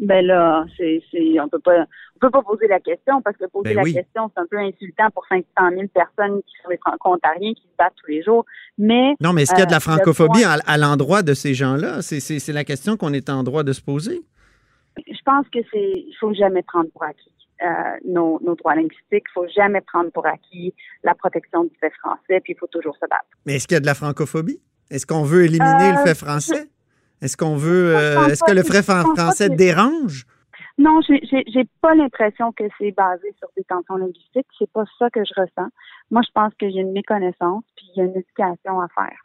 Ben 0.00 0.24
là, 0.24 0.64
c'est, 0.76 1.00
on 1.40 1.48
peut 1.48 1.58
pas, 1.58 1.86
on 2.20 2.26
peut 2.26 2.30
pas 2.30 2.42
poser 2.42 2.66
la 2.66 2.80
question 2.80 3.22
parce 3.22 3.36
que 3.36 3.44
poser 3.46 3.70
Ben 3.70 3.76
la 3.76 3.82
oui. 3.82 3.94
question, 3.94 4.30
c'est 4.34 4.40
un 4.40 4.46
peu 4.50 4.58
insultant 4.58 5.08
pour 5.14 5.24
500 5.28 5.44
000 5.70 5.82
personnes 5.94 6.40
qui 6.42 6.52
sont 6.62 6.68
des 6.68 6.78
franco-ontariens 6.78 7.54
qui 7.54 7.62
se 7.62 7.76
battent 7.78 7.94
tous 8.02 8.10
les 8.10 8.22
jours. 8.22 8.44
Mais 8.76 9.14
Non, 9.20 9.32
mais 9.32 9.42
est-ce 9.42 9.52
qu'il 9.52 9.60
y 9.60 9.62
a 9.62 9.66
de 9.66 9.70
la 9.70 9.76
Euh, 9.76 9.80
le 9.80 9.92
francophobie 9.92 10.44
à, 10.44 10.56
à 10.66 10.76
l'endroit 10.78 11.22
de 11.22 11.34
ces 11.34 11.54
gens-là? 11.54 12.02
C'est- 12.02 12.48
la 12.52 12.64
question 12.64 12.96
qu'on 12.96 13.12
est 13.12 13.30
en 13.30 13.42
droit 13.42 13.62
de 13.62 13.72
se 13.72 13.80
poser. 13.82 14.20
je 15.06 15.22
pense 15.24 15.46
que 15.52 15.60
c'est, 15.72 15.92
il 15.94 16.14
faut 16.18 16.34
jamais 16.34 16.62
prendre 16.62 16.90
pour 16.90 17.04
acquis 17.04 17.30
euh, 17.62 17.66
nos, 18.06 18.40
nos 18.44 18.54
droits 18.56 18.74
linguistiques. 18.74 19.24
Il 19.30 19.32
faut 19.34 19.46
jamais 19.48 19.80
prendre 19.80 20.10
pour 20.10 20.26
acquis 20.26 20.72
la 21.04 21.14
protection 21.14 21.64
du 21.64 21.70
fait 21.80 21.92
français. 22.02 22.40
Puis 22.42 22.52
il 22.54 22.56
faut 22.58 22.66
toujours 22.68 22.94
se 22.96 23.06
battre. 23.08 23.26
Mais 23.46 23.54
est-ce 23.56 23.66
qu'il 23.68 23.74
y 23.74 23.78
a 23.78 23.80
de 23.80 23.86
la 23.86 23.94
francophobie? 23.94 24.60
Est-ce 24.90 25.06
qu'on 25.06 25.22
veut 25.24 25.44
éliminer 25.44 25.92
le 25.92 25.98
Euh, 25.98 26.04
fait 26.04 26.14
français? 26.16 26.68
Est-ce 27.20 27.36
qu'on 27.36 27.56
veut. 27.56 27.96
Euh, 27.96 28.26
Est-ce 28.28 28.42
que 28.44 28.52
le 28.52 28.62
fait 28.62 28.82
français 28.82 29.48
que- 29.48 29.54
dérange? 29.56 30.24
Non, 30.78 31.00
j'ai, 31.02 31.64
pas 31.80 31.94
l'impression 31.94 32.52
que 32.52 32.64
c'est 32.78 32.92
basé 32.92 33.34
sur 33.38 33.48
des 33.56 33.64
tensions 33.64 33.96
linguistiques. 33.96 34.46
C'est 34.58 34.70
pas 34.70 34.84
ça 34.98 35.10
que 35.10 35.24
je 35.24 35.32
ressens. 35.40 35.68
Moi, 36.12 36.22
je 36.24 36.30
pense 36.32 36.54
qu'il 36.54 36.70
y 36.70 36.78
a 36.78 36.82
une 36.82 36.92
méconnaissance 36.92 37.64
puis 37.76 37.86
il 37.94 37.98
y 37.98 38.00
a 38.02 38.04
une 38.04 38.16
éducation 38.16 38.80
à 38.80 38.86
faire. 38.88 39.18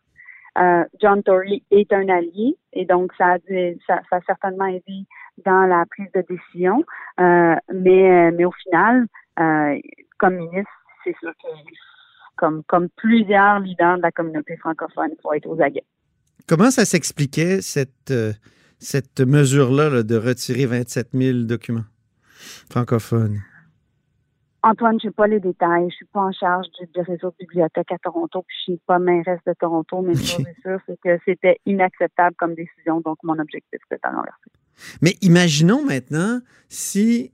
Euh, 0.57 0.83
John 0.99 1.21
Tory 1.23 1.63
est 1.71 1.91
un 1.93 2.09
allié 2.09 2.57
et 2.73 2.85
donc 2.85 3.11
ça 3.17 3.33
a, 3.33 3.37
dû- 3.39 3.77
ça, 3.87 4.01
ça 4.09 4.17
a 4.17 4.21
certainement 4.21 4.65
aidé 4.65 5.05
dans 5.45 5.65
la 5.65 5.85
prise 5.85 6.11
de 6.13 6.23
décision. 6.27 6.83
Euh, 7.19 7.55
mais, 7.73 8.31
mais 8.31 8.45
au 8.45 8.51
final, 8.51 9.05
euh, 9.39 9.79
comme 10.19 10.35
ministre, 10.35 10.71
c'est 11.03 11.15
sûr 11.19 11.31
que 11.31 11.47
comme, 12.35 12.63
comme 12.63 12.89
plusieurs 12.95 13.59
leaders 13.59 13.97
de 13.97 14.01
la 14.01 14.11
communauté 14.11 14.57
francophone, 14.57 15.09
il 15.11 15.21
faut 15.21 15.33
être 15.33 15.47
aux 15.47 15.61
aguets. 15.61 15.85
Comment 16.47 16.71
ça 16.71 16.83
s'expliquait, 16.85 17.61
cette, 17.61 18.11
euh, 18.11 18.33
cette 18.83 19.19
mesure-là 19.19 19.89
là, 19.89 20.03
de 20.03 20.15
retirer 20.15 20.65
27 20.65 21.09
000 21.13 21.39
documents 21.39 21.85
francophones? 22.69 23.39
Antoine, 24.65 24.97
je 25.01 25.07
n'ai 25.07 25.11
pas 25.11 25.27
les 25.27 25.41
détails. 25.41 25.89
Je 25.89 25.95
suis 25.95 26.05
pas 26.05 26.21
en 26.21 26.31
charge 26.31 26.67
du, 26.79 26.87
du 26.93 27.01
réseau 27.01 27.31
de 27.31 27.35
bibliothèques 27.39 27.91
à 27.91 27.97
Toronto, 27.97 28.43
puis 28.47 28.55
je 28.59 28.71
suis 28.71 28.81
pas 28.87 28.97
mairesse 28.97 29.41
de 29.45 29.53
Toronto, 29.59 30.01
mais 30.01 30.15
ce 30.15 30.37
que 30.37 30.43
c'est 30.43 30.61
sûr, 30.61 30.79
c'est 30.87 30.99
que 31.03 31.19
c'était 31.25 31.59
inacceptable 31.65 32.35
comme 32.37 32.55
décision, 32.55 33.01
donc 33.01 33.17
mon 33.23 33.37
objectif, 33.39 33.79
c'était 33.89 34.07
à 34.07 34.11
l'inverser. 34.11 34.51
Mais 35.01 35.17
imaginons 35.21 35.83
maintenant 35.85 36.39
si, 36.69 37.33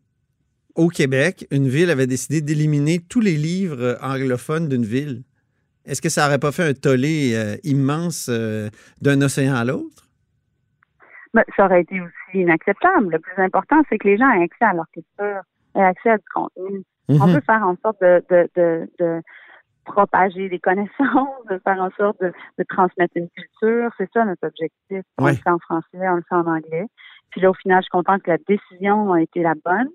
au 0.74 0.88
Québec, 0.88 1.48
une 1.52 1.68
ville 1.68 1.92
avait 1.92 2.08
décidé 2.08 2.42
d'éliminer 2.42 3.00
tous 3.00 3.22
les 3.22 3.38
livres 3.38 3.80
euh, 3.80 3.96
anglophones 4.02 4.68
d'une 4.68 4.86
ville. 4.86 5.22
Est-ce 5.86 6.02
que 6.02 6.10
ça 6.10 6.24
n'aurait 6.24 6.40
pas 6.40 6.52
fait 6.52 6.64
un 6.64 6.74
tollé 6.74 7.34
euh, 7.36 7.58
immense 7.64 8.28
euh, 8.30 8.70
d'un 9.02 9.22
océan 9.22 9.56
à 9.56 9.66
l'autre? 9.66 10.09
Mais 11.34 11.46
ça 11.56 11.66
aurait 11.66 11.82
été 11.82 12.00
aussi 12.02 12.40
inacceptable. 12.42 13.12
Le 13.12 13.20
plus 13.20 13.42
important, 13.42 13.78
c'est 13.90 13.98
que 13.98 14.08
les 14.08 14.18
gens 14.18 14.30
aient 14.32 14.44
accès 14.44 14.66
à 14.66 14.74
leur 14.74 14.86
culture, 14.92 15.42
aient 15.76 15.84
accès 15.84 16.10
à 16.12 16.18
du 16.18 16.24
contenu. 16.34 16.84
On 17.10 17.28
Mhm. 17.28 17.34
peut 17.36 17.42
faire 17.42 17.64
en 17.68 17.76
sorte 17.84 18.00
de, 18.02 18.24
de, 18.30 18.50
de, 18.56 18.90
de 19.00 19.22
propager 19.86 20.50
des 20.50 20.60
connaissances, 20.60 21.46
de 21.50 21.60
faire 21.64 21.82
en 21.82 21.90
sorte 21.92 22.22
de, 22.22 22.32
de 22.58 22.64
transmettre 22.64 23.14
une 23.16 23.30
culture. 23.30 23.92
C'est 23.98 24.10
ça 24.14 24.26
notre 24.26 24.46
objectif. 24.48 25.04
On 25.18 25.26
le 25.28 25.36
fait 25.36 25.50
en 25.50 25.60
français, 25.60 25.88
on 26.10 26.16
le 26.16 26.24
fait 26.28 26.36
en 26.36 26.46
anglais. 26.48 26.86
Puis 27.32 27.42
là, 27.42 27.50
au 27.50 27.54
final, 27.56 27.80
je 27.80 27.84
suis 27.86 27.90
contente 27.92 28.24
que 28.24 28.32
la 28.32 28.38
décision 28.48 29.14
a 29.14 29.22
été 29.22 29.42
la 29.42 29.54
bonne. 29.64 29.90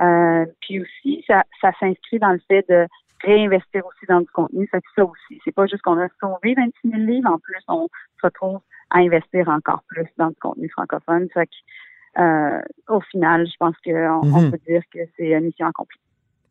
Euh, 0.00 0.46
puis 0.60 0.80
aussi, 0.80 1.24
ça, 1.26 1.44
ça 1.60 1.72
s'inscrit 1.80 2.18
dans 2.18 2.32
le 2.32 2.40
fait 2.48 2.64
de 2.68 2.86
réinvestir 3.24 3.84
aussi 3.86 4.06
dans 4.08 4.20
du 4.20 4.28
contenu. 4.28 4.66
Fait 4.68 4.80
que 4.80 4.86
ça 4.94 5.04
aussi, 5.04 5.40
c'est 5.44 5.54
pas 5.54 5.66
juste 5.66 5.82
qu'on 5.82 5.98
a 5.98 6.08
sauvé 6.20 6.54
26 6.54 6.72
000 6.90 7.02
livres, 7.02 7.30
en 7.30 7.38
plus, 7.38 7.56
on 7.66 7.88
se 8.20 8.26
retrouve 8.26 8.60
à 8.90 8.98
investir 8.98 9.48
encore 9.48 9.82
plus 9.88 10.06
dans 10.18 10.28
du 10.28 10.36
contenu 10.40 10.68
francophone. 10.70 11.28
Fait 11.34 11.46
que, 11.46 12.20
euh, 12.22 12.60
au 12.88 13.00
final, 13.10 13.46
je 13.46 13.52
pense 13.58 13.74
qu'on 13.84 14.20
on 14.22 14.42
Mhm. 14.42 14.50
peut 14.50 14.58
dire 14.66 14.82
que 14.92 14.98
c'est 15.16 15.28
une 15.30 15.44
mission 15.44 15.66
accomplie. 15.66 15.98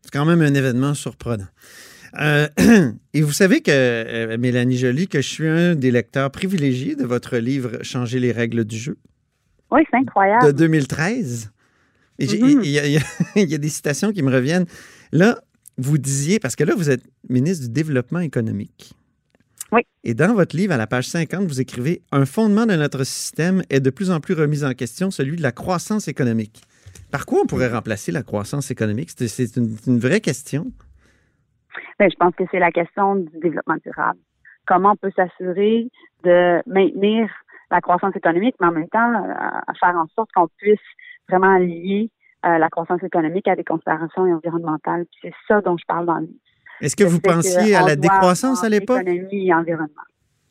C'est 0.03 0.12
quand 0.12 0.25
même 0.25 0.41
un 0.41 0.53
événement 0.53 0.94
surprenant. 0.94 1.48
Euh, 2.22 2.48
et 3.13 3.22
vous 3.22 3.34
savez 3.34 3.62
que, 3.62 3.72
euh, 3.72 4.38
Mélanie 4.38 4.77
Joly, 4.77 5.08
que 5.08 5.20
je 5.22 5.27
suis 5.27 5.48
un 5.48 5.75
des 5.75 5.91
lecteurs 5.91 6.32
privilégiés 6.32 6.96
de 6.96 7.06
votre 7.06 7.38
livre 7.38 7.84
Changer 7.84 8.20
les 8.20 8.32
règles 8.32 8.63
du 8.63 8.77
jeu 8.77 8.98
Oui, 9.72 9.82
c'est 9.91 9.98
incroyable. 9.98 10.46
de 10.46 10.51
2013. 10.53 11.51
Et 12.20 12.27
j'ai- 12.27 12.41
Mhm. 12.41 12.62
y, 12.63 12.67
y 12.70 12.98
il 13.36 13.50
y 13.50 13.56
a 13.56 13.58
des 13.58 13.70
citations 13.70 14.12
qui 14.13 14.24
me 14.24 14.32
reviennent. 14.32 14.65
Là, 15.12 15.39
vous 15.77 15.98
disiez, 15.98 16.39
parce 16.39 16.56
que 16.56 16.63
là, 16.63 16.74
vous 16.75 16.89
êtes 16.89 17.03
ministre 17.29 17.65
du 17.67 17.72
Développement 17.74 18.20
économique. 18.20 18.94
Oui. 19.72 19.82
Et 20.04 20.14
dans 20.14 20.34
votre 20.34 20.56
livre, 20.56 20.74
à 20.74 20.78
la 20.78 20.88
page 20.88 21.08
50, 21.08 21.44
vous 21.44 21.60
écrivez 21.60 22.02
Un 22.12 22.26
fondement 22.26 22.66
de 22.66 22.76
notre 22.76 23.04
système 23.04 23.64
est 23.70 23.80
de 23.82 23.90
plus 23.90 24.12
en 24.12 24.20
plus 24.20 24.34
remis 24.34 24.64
en 24.64 24.74
question, 24.74 25.12
celui 25.12 25.36
de 25.36 25.42
la 25.42 25.52
croissance 25.52 26.08
économique. 26.08 26.62
Par 27.12 27.26
quoi 27.26 27.40
on 27.44 27.46
pourrait 27.46 27.72
remplacer 27.72 28.12
la 28.12 28.24
croissance 28.24 28.72
économique? 28.72 29.10
C'est- 29.16 29.58
une, 29.58 29.76
une 29.86 30.00
vraie 30.00 30.22
question. 30.22 30.68
Ben, 32.00 32.10
je 32.10 32.16
pense 32.18 32.36
que 32.36 32.44
c'est 32.52 32.60
la 32.60 32.72
question 32.72 33.16
du 33.16 33.40
développement 33.42 33.78
durable. 33.84 34.20
Comment 34.66 34.92
on 34.92 34.96
peut 34.96 35.12
s'assurer 35.16 35.90
de 36.24 36.62
maintenir 36.68 37.30
la 37.72 37.82
croissance 37.82 38.16
économique, 38.16 38.56
mais 38.62 38.68
en 38.68 38.72
même 38.72 38.90
temps, 38.90 39.14
euh, 39.14 39.34
à 39.34 39.74
faire 39.80 39.96
en 39.96 40.08
sorte 40.16 40.30
qu'on 40.34 40.48
puisse 40.58 40.80
vraiment 41.30 41.58
lier 41.58 42.10
euh, 42.46 42.58
la 42.58 42.70
croissance 42.70 43.04
économique 43.04 43.48
à 43.48 43.56
des 43.56 43.64
considérations 43.64 44.24
environnementales. 44.24 45.06
C'est 45.22 45.34
ça 45.48 45.62
dont 45.62 45.78
je 45.78 45.86
parle 45.86 46.06
dans 46.06 46.20
le 46.20 46.28
livre. 46.28 46.40
Est-ce 46.82 46.96
que 46.96 47.04
vous 47.04 47.20
pensiez 47.20 47.76
à 47.76 47.82
la 47.82 47.96
décroissance 47.96 48.64
à 48.64 48.70
l'époque? 48.70 49.02
Économie 49.02 49.48
et 49.48 49.54
environnement. 49.54 49.94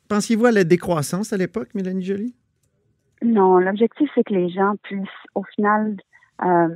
Pensiez-vous 0.09 0.47
à 0.47 0.53
la 0.53 0.65
décroissance 0.65 1.33
à 1.33 1.37
l'époque, 1.37 1.69
Mélanie 1.75 2.05
Joly? 2.05 2.35
Non, 3.23 3.59
l'objectif, 3.59 4.09
c'est 4.15 4.25
que 4.25 4.35
les 4.35 4.49
gens 4.51 4.75
puissent, 4.83 5.09
au 5.35 5.43
final, 5.55 5.97
euh, 6.45 6.69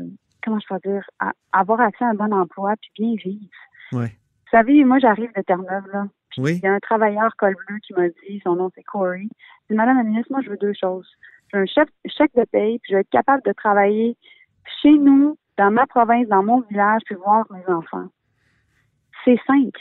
comment 0.43 0.59
je 0.59 0.67
peux 0.69 0.89
dire, 0.89 1.05
avoir 1.53 1.81
accès 1.81 2.05
à 2.05 2.09
un 2.09 2.15
bon 2.15 2.33
emploi 2.33 2.75
puis 2.81 2.91
bien 2.97 3.15
vivre. 3.23 3.51
Oui. 3.93 4.07
Vous 4.07 4.59
savez, 4.59 4.85
moi, 4.85 4.99
j'arrive 4.99 5.31
de 5.37 5.43
Terre-Neuve, 5.43 5.87
là. 5.93 6.07
Oui. 6.39 6.61
il 6.63 6.65
y 6.65 6.67
a 6.67 6.73
un 6.73 6.79
travailleur 6.79 7.35
col 7.37 7.57
bleu 7.67 7.79
qui 7.85 7.93
m'a 7.93 8.09
dit, 8.09 8.41
son 8.45 8.55
nom 8.55 8.71
c'est 8.77 8.85
Corey. 8.85 9.23
Il 9.23 9.31
dit, 9.71 9.77
Madame 9.77 9.97
la 9.97 10.05
ministre, 10.05 10.31
moi, 10.31 10.41
je 10.45 10.51
veux 10.51 10.57
deux 10.57 10.73
choses. 10.81 11.09
Je 11.49 11.57
veux 11.57 11.63
un 11.65 11.67
chèque, 11.67 11.89
chèque 12.07 12.35
de 12.37 12.45
paye, 12.45 12.79
puis 12.79 12.91
je 12.91 12.95
veux 12.95 13.01
être 13.01 13.11
capable 13.11 13.43
de 13.45 13.53
travailler 13.53 14.17
chez 14.81 14.93
nous, 14.93 15.37
dans 15.59 15.73
ma 15.73 15.87
province, 15.87 16.29
dans 16.29 16.45
mon 16.45 16.61
village, 16.61 17.03
puis 17.05 17.17
voir 17.17 17.47
mes 17.51 17.67
enfants. 17.73 18.07
C'est 19.25 19.39
simple. 19.47 19.79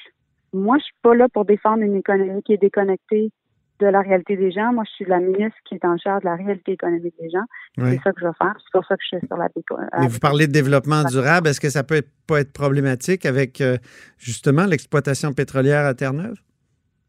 Moi, 0.53 0.77
je 0.79 0.83
suis 0.83 0.95
pas 1.01 1.13
là 1.15 1.27
pour 1.29 1.45
défendre 1.45 1.83
une 1.83 1.95
économie 1.95 2.41
qui 2.43 2.53
est 2.53 2.57
déconnectée 2.57 3.31
de 3.79 3.85
la 3.87 4.01
réalité 4.01 4.35
des 4.35 4.51
gens. 4.51 4.73
Moi, 4.73 4.83
je 4.85 4.91
suis 4.91 5.05
la 5.05 5.19
ministre 5.19 5.57
qui 5.65 5.75
est 5.75 5.85
en 5.85 5.97
charge 5.97 6.23
de 6.23 6.27
la 6.27 6.35
réalité 6.35 6.73
économique 6.73 7.13
des 7.19 7.29
gens. 7.29 7.45
Oui. 7.77 7.91
C'est 7.91 8.01
ça 8.03 8.11
que 8.11 8.19
je 8.21 8.25
vais 8.25 8.33
faire. 8.37 8.53
C'est 8.57 8.71
pour 8.73 8.85
ça 8.85 8.95
que 8.95 9.01
je 9.09 9.17
suis 9.17 9.27
sur 9.27 9.37
la 9.37 9.47
déco- 9.49 9.77
Mais 9.99 10.07
vous 10.07 10.19
parlez 10.19 10.47
de 10.47 10.51
développement 10.51 11.03
durable. 11.03 11.47
Est-ce 11.47 11.61
que 11.61 11.69
ça 11.69 11.83
peut 11.83 11.95
être- 11.95 12.11
pas 12.27 12.41
être 12.41 12.51
problématique 12.51 13.25
avec 13.25 13.61
euh, 13.61 13.77
justement 14.17 14.65
l'exploitation 14.65 15.31
pétrolière 15.33 15.85
à 15.85 15.93
Terre-Neuve? 15.93 16.35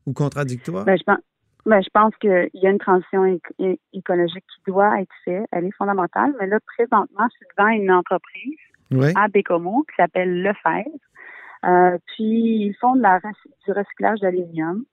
Ou 0.07 0.13
contradictoire? 0.13 0.85
Ben, 0.85 0.97
je 0.97 1.03
pense, 1.03 1.19
ben, 1.67 1.83
je 1.83 1.89
pense 1.93 2.15
qu'il 2.21 2.51
y 2.55 2.67
a 2.67 2.71
une 2.71 2.79
transition 2.79 3.25
écologique 3.93 4.45
qui 4.55 4.71
doit 4.71 5.01
être 5.01 5.13
faite. 5.25 5.47
Elle 5.53 5.65
est 5.65 5.75
fondamentale. 5.77 6.35
Mais 6.39 6.47
là, 6.47 6.59
présentement, 6.77 7.27
je 7.33 7.37
suis 7.37 7.47
devant 7.57 7.69
une 7.71 7.91
entreprise 7.91 8.57
oui. 8.93 9.13
à 9.17 9.27
Bécomo 9.29 9.83
qui 9.89 9.97
s'appelle 9.97 10.43
Lefebvre. 10.43 10.99
Euh, 11.67 11.99
puis, 12.07 12.67
ils 12.67 12.75
font 12.81 12.97
de 12.97 13.03
la, 13.03 13.15
rec- 13.19 13.35
du 13.67 13.73
recyclage 13.73 14.21
d'aluminium. 14.21 14.85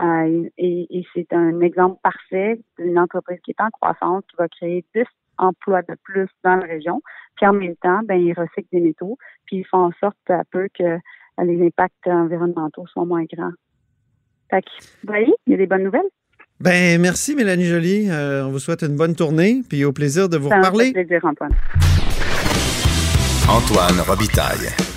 Euh, 0.00 0.48
et, 0.58 0.86
et 0.98 1.06
c'est 1.14 1.32
un 1.32 1.60
exemple 1.60 1.98
parfait 2.02 2.60
d'une 2.78 2.98
entreprise 2.98 3.38
qui 3.44 3.52
est 3.52 3.62
en 3.62 3.70
croissance, 3.70 4.24
qui 4.28 4.36
va 4.38 4.46
créer 4.48 4.84
10 4.94 5.04
emplois 5.38 5.82
de 5.82 5.94
plus 6.02 6.28
dans 6.44 6.56
la 6.56 6.66
région. 6.66 7.00
Puis 7.36 7.46
en 7.46 7.52
même 7.54 7.76
temps, 7.76 8.00
ben, 8.04 8.16
ils 8.20 8.32
recyclent 8.34 8.68
des 8.72 8.80
métaux, 8.80 9.16
puis 9.46 9.58
ils 9.58 9.66
font 9.66 9.84
en 9.86 9.92
sorte 10.00 10.16
peu 10.26 10.34
à 10.34 10.42
peu 10.50 10.68
que 10.78 10.98
les 11.42 11.66
impacts 11.66 12.06
environnementaux 12.06 12.86
soient 12.88 13.04
moins 13.04 13.24
grands. 13.32 13.52
Fait 14.50 14.62
que, 14.62 14.68
vous 15.02 15.06
voyez, 15.08 15.32
il 15.46 15.52
y 15.52 15.54
a 15.54 15.58
des 15.58 15.66
bonnes 15.66 15.84
nouvelles. 15.84 16.08
Ben, 16.60 17.00
merci, 17.00 17.34
Mélanie 17.34 17.64
Joly. 17.64 18.08
Euh, 18.10 18.46
on 18.46 18.50
vous 18.50 18.58
souhaite 18.58 18.82
une 18.82 18.96
bonne 18.96 19.14
tournée, 19.14 19.62
puis 19.68 19.84
au 19.84 19.92
plaisir 19.92 20.28
de 20.28 20.36
vous 20.38 20.48
Ça 20.48 20.56
reparler. 20.56 20.92
plaisir, 20.92 21.20
Antoine. 21.24 21.52
Antoine 23.48 24.00
Robitaille. 24.08 24.95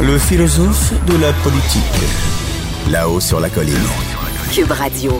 Le 0.00 0.16
philosophe 0.16 0.92
de 1.06 1.20
la 1.20 1.32
politique. 1.42 1.82
Là-haut 2.92 3.18
sur 3.18 3.40
la 3.40 3.50
colline. 3.50 3.74
Cube 4.54 4.70
Radio. 4.70 5.12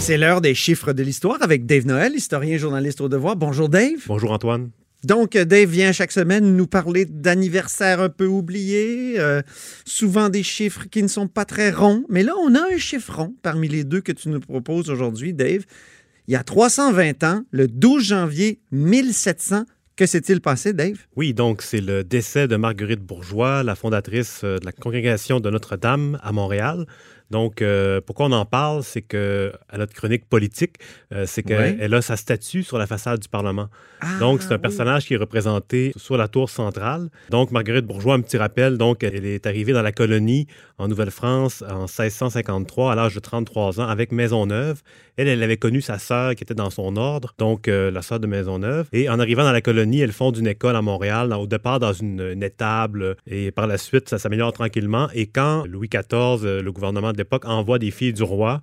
C'est 0.00 0.16
l'heure 0.16 0.40
des 0.40 0.54
chiffres 0.54 0.92
de 0.92 1.04
l'histoire 1.04 1.40
avec 1.40 1.64
Dave 1.64 1.86
Noël, 1.86 2.16
historien 2.16 2.56
et 2.56 2.58
journaliste 2.58 3.00
au 3.00 3.08
devoir. 3.08 3.36
Bonjour, 3.36 3.68
Dave. 3.68 4.00
Bonjour 4.08 4.32
Antoine. 4.32 4.70
Donc, 5.04 5.36
Dave 5.36 5.68
vient 5.68 5.92
chaque 5.92 6.10
semaine 6.10 6.56
nous 6.56 6.66
parler 6.66 7.04
d'anniversaires 7.04 8.00
un 8.00 8.08
peu 8.08 8.26
oubliés, 8.26 9.20
euh, 9.20 9.40
souvent 9.84 10.30
des 10.30 10.42
chiffres 10.42 10.86
qui 10.90 11.04
ne 11.04 11.08
sont 11.08 11.28
pas 11.28 11.44
très 11.44 11.70
ronds. 11.70 12.02
Mais 12.08 12.24
là, 12.24 12.32
on 12.42 12.56
a 12.56 12.74
un 12.74 12.78
chiffre 12.78 13.14
rond 13.14 13.36
parmi 13.42 13.68
les 13.68 13.84
deux 13.84 14.00
que 14.00 14.10
tu 14.10 14.30
nous 14.30 14.40
proposes 14.40 14.90
aujourd'hui, 14.90 15.32
Dave. 15.32 15.64
Il 16.26 16.32
y 16.32 16.36
a 16.36 16.42
320 16.42 17.22
ans, 17.22 17.44
le 17.52 17.68
12 17.68 18.02
janvier 18.02 18.58
1700, 18.72 19.64
que 19.98 20.06
s'est-il 20.06 20.40
passé, 20.40 20.72
Dave? 20.72 20.96
Oui, 21.16 21.34
donc 21.34 21.60
c'est 21.60 21.80
le 21.80 22.04
décès 22.04 22.46
de 22.46 22.54
Marguerite 22.54 23.00
Bourgeois, 23.00 23.64
la 23.64 23.74
fondatrice 23.74 24.42
euh, 24.44 24.58
de 24.58 24.64
la 24.64 24.70
congrégation 24.70 25.40
de 25.40 25.50
Notre-Dame 25.50 26.20
à 26.22 26.30
Montréal. 26.30 26.86
Donc, 27.30 27.60
euh, 27.62 28.00
pourquoi 28.00 28.26
on 28.26 28.32
en 28.32 28.44
parle, 28.46 28.82
c'est 28.82 29.02
que 29.02 29.52
à 29.68 29.76
notre 29.78 29.92
chronique 29.92 30.26
politique, 30.28 30.76
euh, 31.12 31.24
c'est 31.26 31.42
qu'elle 31.42 31.92
a 31.94 32.02
sa 32.02 32.16
statue 32.16 32.62
sur 32.62 32.78
la 32.78 32.86
façade 32.86 33.20
du 33.20 33.28
Parlement. 33.28 33.68
Ah, 34.00 34.06
donc, 34.20 34.42
c'est 34.42 34.52
un 34.52 34.56
oui. 34.56 34.62
personnage 34.62 35.06
qui 35.06 35.14
est 35.14 35.18
représenté 35.18 35.92
sur 35.96 36.16
la 36.16 36.28
tour 36.28 36.48
centrale. 36.50 37.08
Donc, 37.30 37.50
Marguerite 37.50 37.84
Bourgeois, 37.84 38.14
un 38.14 38.20
petit 38.20 38.36
rappel, 38.38 38.78
donc, 38.78 39.02
elle 39.02 39.26
est 39.26 39.46
arrivée 39.46 39.72
dans 39.72 39.82
la 39.82 39.92
colonie 39.92 40.46
en 40.78 40.88
Nouvelle-France 40.88 41.62
en 41.68 41.86
1653 41.86 42.92
à 42.92 42.94
l'âge 42.94 43.14
de 43.14 43.20
33 43.20 43.80
ans 43.80 43.88
avec 43.88 44.12
Maisonneuve. 44.12 44.80
Elle, 45.16 45.26
elle 45.28 45.42
avait 45.42 45.56
connu 45.56 45.80
sa 45.80 45.98
sœur 45.98 46.34
qui 46.36 46.44
était 46.44 46.54
dans 46.54 46.70
son 46.70 46.96
ordre, 46.96 47.34
donc 47.38 47.66
euh, 47.66 47.90
la 47.90 48.02
sœur 48.02 48.20
de 48.20 48.28
Maisonneuve. 48.28 48.86
Et 48.92 49.08
en 49.08 49.18
arrivant 49.18 49.42
dans 49.42 49.50
la 49.52 49.60
colonie, 49.60 50.00
elle 50.00 50.12
fonde 50.12 50.36
une 50.36 50.46
école 50.46 50.76
à 50.76 50.82
Montréal, 50.82 51.28
dans- 51.28 51.40
au 51.42 51.46
départ 51.48 51.80
dans 51.80 51.92
une, 51.92 52.20
une 52.20 52.42
étable, 52.44 53.16
et 53.26 53.50
par 53.50 53.66
la 53.66 53.78
suite, 53.78 54.08
ça 54.08 54.18
s'améliore 54.18 54.52
tranquillement. 54.52 55.08
Et 55.14 55.26
quand 55.26 55.64
Louis 55.66 55.88
XIV, 55.88 56.60
le 56.62 56.70
gouvernement 56.70 57.10
de 57.12 57.17
l'époque, 57.18 57.44
envoie 57.44 57.78
des 57.78 57.90
filles 57.90 58.12
du 58.12 58.22
roi, 58.22 58.60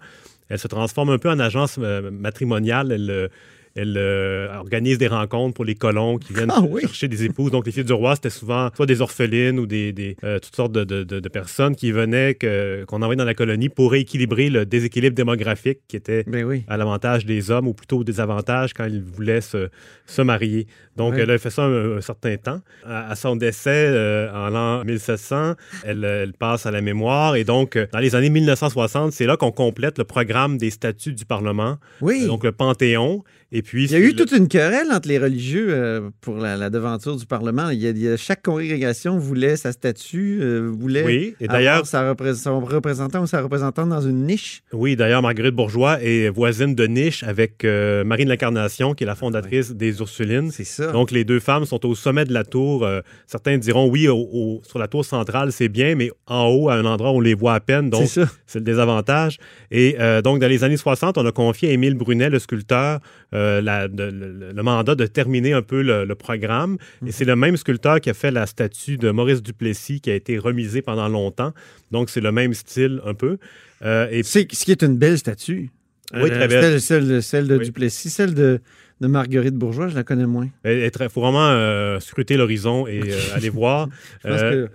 elle 0.50 0.60
se 0.60 0.68
transforme 0.68 1.10
un 1.10 1.18
peu 1.18 1.30
en 1.30 1.40
agence 1.40 1.78
euh, 1.80 2.12
matrimoniale. 2.12 2.92
Euh, 2.92 3.28
elle 3.76 3.96
euh, 3.98 4.56
organise 4.58 4.98
des 4.98 5.08
rencontres 5.08 5.54
pour 5.54 5.66
les 5.66 5.76
colons 5.76 6.18
qui 6.18 6.34
viennent 6.34 6.52
Ah 6.54 6.62
oui. 6.62 6.82
chercher 6.82 7.08
des 7.10 7.26
épouses. 7.26 7.52
Donc, 7.52 7.66
les 7.66 7.72
filles 7.72 7.84
du 7.84 7.94
roi, 7.94 8.16
c'était 8.16 8.30
souvent 8.30 8.70
soit 8.76 8.86
des 8.86 9.02
orphelines 9.02 9.60
ou 9.60 9.66
des, 9.66 9.92
des, 9.92 10.16
euh, 10.24 10.40
toutes 10.40 10.56
sortes 10.56 10.72
de, 10.72 10.84
de- 10.84 11.04
de- 11.04 11.20
de 11.20 11.30
personnes 11.30 11.76
qui 11.76 11.92
venaient, 11.92 12.36
qu'on 12.36 13.02
envoyait 13.02 13.18
dans 13.18 13.26
la 13.26 13.34
colonie 13.34 13.70
pour 13.70 13.92
rééquilibrer 13.92 14.50
le 14.50 14.66
déséquilibre 14.66 15.16
démographique 15.16 15.80
qui 15.88 15.98
était 15.98 16.24
Ben 16.26 16.46
oui. 16.46 16.64
à 16.68 16.78
l'avantage 16.78 17.26
des 17.26 17.52
hommes 17.52 17.68
ou 17.68 17.74
plutôt 17.74 18.00
au 18.00 18.04
désavantage 18.04 18.74
quand 18.74 18.86
ils 18.86 19.04
voulaient 19.04 19.42
se, 19.42 19.70
se 20.06 20.22
marier. 20.22 20.68
Donc, 20.96 21.16
elle 21.18 21.30
a 21.30 21.38
fait 21.38 21.50
ça 21.50 21.64
un, 21.64 21.98
un 21.98 22.02
certain 22.02 22.38
temps. 22.38 22.62
À, 22.86 23.10
à 23.12 23.16
son 23.16 23.36
décès 23.36 23.70
euh, 23.90 24.32
en 24.34 24.50
l'an 24.50 24.86
1700, 24.86 25.56
elle, 25.84 26.04
elle 26.06 26.32
passe 26.34 26.66
à 26.66 26.72
la 26.72 26.80
mémoire. 26.82 27.36
Et 27.36 27.44
donc, 27.44 27.78
dans 27.92 28.00
les 28.00 28.16
années 28.16 28.30
1960, 28.30 29.12
c'est 29.12 29.26
là 29.26 29.36
qu'on 29.36 29.52
complète 29.52 29.98
le 29.98 30.06
programme 30.06 30.58
des 30.58 30.70
statuts 30.70 31.12
du 31.14 31.26
Parlement, 31.26 31.78
Oui. 32.00 32.26
Donc 32.26 32.46
le 32.46 32.54
Panthéon. 32.54 33.24
Et 33.52 33.62
puis, 33.66 33.86
Il 33.86 33.92
y 33.92 33.96
a 33.96 34.00
eu 34.00 34.16
toute 34.16 34.32
une 34.32 34.48
querelle 34.48 34.88
entre 34.94 35.08
les 35.08 35.18
religieux 35.18 35.68
euh, 35.70 36.10
pour 36.22 36.38
la, 36.38 36.56
la 36.56 36.70
devanture 36.70 37.16
du 37.18 37.26
Parlement. 37.26 37.70
Il 37.70 37.80
y 37.80 37.88
a, 37.88 37.90
il 37.90 37.98
y 37.98 38.08
a- 38.08 38.16
chaque 38.18 38.42
congrégation 38.44 39.18
voulait 39.18 39.58
sa 39.58 39.72
statue, 39.72 40.40
euh, 40.42 40.70
voulait 40.72 41.04
Oui, 41.04 41.36
et 41.42 41.48
d'ailleurs- 41.48 41.86
sa 41.86 42.14
repré- 42.14 42.36
son 42.36 42.60
représentant 42.60 43.24
ou 43.24 43.28
sa 43.28 43.42
représentante 43.42 43.90
dans 43.90 44.02
une 44.02 44.26
niche. 44.26 44.62
Oui, 44.72 44.96
d'ailleurs, 44.96 45.22
Marguerite 45.22 45.56
Bourgeois 45.56 46.02
est 46.02 46.30
voisine 46.30 46.76
de 46.76 46.86
niche 46.88 47.24
avec 47.24 47.66
euh, 47.66 48.04
Marie 48.04 48.24
de 48.26 48.30
l'Incarnation, 48.30 48.94
qui 48.94 49.04
est 49.04 49.08
la 49.08 49.16
fondatrice 49.16 49.72
des 49.72 50.00
Ursulines. 50.00 50.52
C'est 50.52 50.64
ça. 50.64 50.92
Donc, 50.92 51.12
les 51.12 51.24
deux 51.26 51.40
femmes 51.40 51.66
sont 51.66 51.86
au 51.86 51.96
sommet 51.96 52.26
de 52.26 52.34
la 52.34 52.44
tour. 52.44 52.88
Certains 53.28 53.58
diront, 53.58 53.90
oui, 53.90 54.08
au- 54.08 54.16
au- 54.32 54.62
sur 54.68 54.80
la 54.80 54.88
tour 54.88 55.04
centrale, 55.04 55.52
c'est 55.52 55.70
bien, 55.70 55.96
mais 55.96 56.12
en 56.28 56.46
haut, 56.48 56.70
à 56.70 56.76
un 56.76 56.86
endroit 56.86 57.12
où 57.12 57.16
on 57.16 57.20
les 57.22 57.34
voit 57.34 57.54
à 57.56 57.60
peine. 57.60 57.90
Donc, 57.90 58.08
c'est 58.08 58.22
ça. 58.26 58.32
c'est 58.46 58.60
le 58.60 58.66
désavantage. 58.66 59.38
Et 59.72 59.98
donc, 60.24 60.40
dans 60.40 60.48
les 60.48 60.64
années 60.64 60.78
60, 60.78 61.18
on 61.18 61.26
a 61.26 61.32
confié 61.32 61.70
à 61.70 61.72
Émile 61.72 61.96
Brunet, 61.96 62.30
le 62.30 62.40
sculpteur, 62.40 63.00
euh, 63.56 63.62
la- 63.62 63.88
de- 63.88 64.04
le, 64.04 64.52
le 64.54 64.64
mandat 64.64 64.96
de 64.96 65.06
terminer 65.06 65.54
un 65.54 65.62
peu 65.62 65.82
le, 65.82 66.06
le 66.06 66.16
programme. 66.16 66.78
Mhm. 67.02 67.08
Et 67.08 67.12
c'est 67.12 67.26
le 67.26 67.36
même 67.36 67.58
sculpteur 67.58 68.00
qui 68.02 68.10
a 68.10 68.14
fait 68.14 68.32
la 68.32 68.46
statue 68.46 68.98
de 68.98 69.10
Maurice 69.12 69.42
Duplessis 69.42 70.00
qui 70.02 70.12
a 70.12 70.16
été 70.16 70.38
remisée 70.38 70.82
pendant 70.82 71.08
longtemps. 71.10 71.54
Donc, 71.92 72.10
c'est 72.10 72.22
le 72.22 72.32
même 72.32 72.54
style 72.54 73.02
un 73.06 73.14
peu. 73.14 73.38
Euh, 73.84 74.08
et 74.12 74.24
C'est 74.24 74.48
ce 74.54 74.64
qui 74.66 74.72
est 74.72 74.84
une 74.84 74.98
belle 74.98 75.18
statue. 75.18 75.70
Oui, 76.14 76.30
très 76.30 76.48
belle. 76.48 76.80
Celle, 76.80 77.02
celle- 77.08 77.24
celle 77.24 77.48
de 77.48 77.58
Oui. 77.58 77.66
Duplessis, 77.66 78.10
celle 78.10 78.34
de, 78.36 78.60
de 79.02 79.08
Marguerite 79.08 79.56
Bourgeois, 79.56 79.88
je 79.88 79.96
la 79.96 80.04
connais 80.04 80.28
moins. 80.28 80.48
Il 80.64 80.90
faut 81.12 81.22
vraiment 81.22 81.50
euh, 81.50 82.00
scruter 82.00 82.38
l'horizon 82.38 82.86
et 82.88 83.02
euh, 83.02 83.16
aller 83.36 83.50
voir. 83.50 83.90
Je 84.24 84.30
pense 84.30 84.42
Euh, 84.42 84.68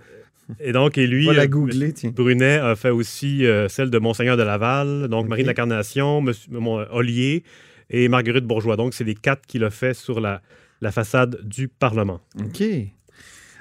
et 0.59 0.73
donc, 0.73 0.97
et 0.97 1.07
lui, 1.07 1.29
googler. 1.47 1.93
Brunet 2.13 2.57
a 2.57 2.75
fait 2.75 2.89
aussi 2.89 3.45
celle 3.69 3.89
de 3.89 3.97
Monseigneur 3.99 4.35
de 4.35 4.43
Laval, 4.43 5.07
donc 5.07 5.29
Marie 5.29 5.43
de 5.43 5.47
l'Incarnation, 5.47 6.19
Monsieur 6.19 6.51
mon, 6.51 6.85
Ollier 6.91 7.43
et 7.91 8.07
Marguerite 8.07 8.45
Bourgeois. 8.45 8.75
Donc, 8.77 8.93
c'est 8.95 9.03
les 9.03 9.13
quatre 9.15 9.45
qu'il 9.45 9.63
a 9.63 9.69
fait 9.69 9.93
sur 9.93 10.19
la, 10.19 10.41
la 10.81 10.91
façade 10.91 11.37
du 11.43 11.67
Parlement. 11.67 12.19
OK. 12.39 12.63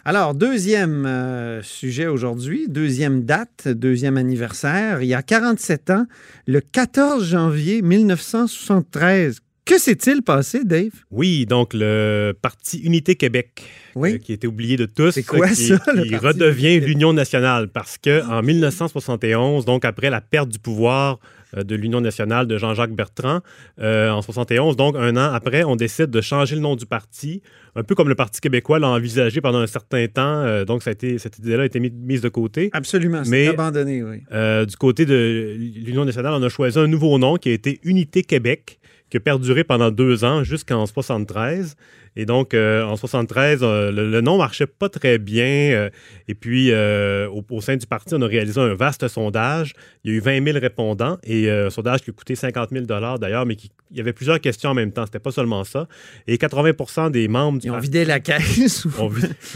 Alors, 0.06 0.34
deuxième 0.34 1.04
euh, 1.04 1.62
sujet 1.62 2.06
aujourd'hui, 2.06 2.68
deuxième 2.68 3.24
date, 3.24 3.68
deuxième 3.68 4.16
anniversaire. 4.16 5.02
Il 5.02 5.08
y 5.08 5.14
a 5.14 5.22
47 5.22 5.90
ans, 5.90 6.06
le 6.46 6.60
14 6.62 7.22
janvier 7.28 7.82
1973. 7.82 9.40
Que 9.66 9.78
s'est-il 9.78 10.22
passé, 10.22 10.64
Dave? 10.64 10.90
Oui, 11.10 11.44
donc 11.46 11.74
le 11.74 12.32
Parti 12.40 12.78
Unité 12.78 13.14
Québec, 13.14 13.62
Oui. 13.94 14.14
euh, 14.14 14.18
qui 14.18 14.32
était 14.32 14.46
oublié 14.46 14.76
de 14.76 14.86
tous, 14.86 15.12
C'est 15.12 15.22
quoi 15.22 15.46
qui, 15.48 15.54
ça, 15.68 15.78
le 15.94 16.04
qui 16.04 16.16
redevient 16.16 16.80
l'Union 16.80 17.12
nationale, 17.12 17.68
parce 17.68 17.98
que 17.98 18.24
en 18.26 18.42
1971, 18.42 19.66
donc 19.66 19.84
après 19.84 20.10
la 20.10 20.20
perte 20.22 20.48
du 20.48 20.58
pouvoir 20.58 21.20
de 21.56 21.74
l'Union 21.76 22.00
nationale 22.00 22.46
de 22.46 22.56
Jean-Jacques 22.58 22.92
Bertrand, 22.94 23.40
euh, 23.80 24.10
en 24.10 24.22
71, 24.22 24.76
donc 24.76 24.96
un 24.96 25.16
an 25.16 25.32
après, 25.32 25.64
on 25.64 25.76
décide 25.76 26.10
de 26.10 26.20
changer 26.20 26.54
le 26.54 26.60
nom 26.60 26.76
du 26.76 26.86
parti, 26.86 27.42
un 27.76 27.82
peu 27.82 27.94
comme 27.94 28.08
le 28.08 28.14
Parti 28.14 28.40
québécois 28.40 28.78
l'a 28.78 28.88
envisagé 28.88 29.40
pendant 29.40 29.58
un 29.58 29.66
certain 29.66 30.06
temps. 30.06 30.42
euh, 30.42 30.64
donc 30.64 30.82
ça 30.82 30.90
a 30.90 30.92
été, 30.92 31.18
cette 31.18 31.38
idée-là 31.38 31.62
a 31.62 31.66
été 31.66 31.80
mis- 31.80 31.90
mise 31.90 32.20
de 32.20 32.28
côté. 32.28 32.70
Absolument, 32.72 33.24
c'est 33.24 33.30
Mais- 33.30 33.46
abandonné, 33.48 34.02
oui. 34.02 34.22
Euh, 34.32 34.64
du 34.64 34.76
côté 34.76 35.06
de 35.06 35.56
l'Union 35.58 36.04
nationale, 36.04 36.32
on 36.34 36.42
a 36.42 36.48
choisi 36.48 36.78
un 36.78 36.86
nouveau 36.86 37.18
nom 37.18 37.36
qui 37.36 37.48
a 37.48 37.52
été 37.52 37.80
Unité 37.84 38.22
Québec, 38.22 38.78
qui 39.10 39.16
a 39.16 39.20
perduré 39.20 39.64
pendant 39.64 39.90
deux 39.90 40.24
ans 40.24 40.44
jusqu'en 40.44 40.86
73. 40.86 41.74
Et 42.16 42.26
donc, 42.26 42.54
euh, 42.54 42.82
en 42.84 42.96
73, 42.96 43.60
euh, 43.62 43.92
le, 43.92 44.10
le 44.10 44.20
nom 44.20 44.36
marchait 44.38 44.66
pas 44.66 44.88
très 44.88 45.18
bien. 45.18 45.44
euh, 45.44 45.90
et 46.28 46.34
puis, 46.34 46.70
euh, 46.72 47.28
au, 47.28 47.44
au 47.50 47.60
sein 47.60 47.76
du 47.76 47.86
parti, 47.86 48.14
on 48.14 48.22
a 48.22 48.26
réalisé 48.26 48.60
un 48.60 48.74
vaste 48.74 49.06
sondage. 49.08 49.74
Il 50.04 50.10
y 50.10 50.14
a 50.14 50.16
eu 50.16 50.20
20 50.20 50.44
000 50.44 50.58
répondants 50.60 51.18
et 51.24 51.48
un 51.50 51.70
sondage 51.70 52.02
qui 52.02 52.10
a 52.10 52.12
coûté 52.12 52.34
50 52.34 52.70
000 52.72 52.84
d'ailleurs, 53.18 53.46
mais 53.46 53.54
qui- 53.56 53.70
il 53.92 53.96
y 53.96 54.00
avait 54.00 54.12
plusieurs 54.12 54.40
questions 54.40 54.70
en 54.70 54.74
même 54.74 54.92
temps. 54.92 55.04
C'était 55.06 55.18
pas 55.18 55.32
seulement 55.32 55.64
ça. 55.64 55.88
Et 56.28 56.38
80 56.38 57.10
des 57.10 57.26
membres 57.28 57.58
du 57.58 57.66
Ils 57.66 57.70
ont 57.70 57.74
parti 57.74 57.86
vidé 57.88 58.04
la 58.04 58.20
caisse. 58.20 58.86
on 58.98 59.08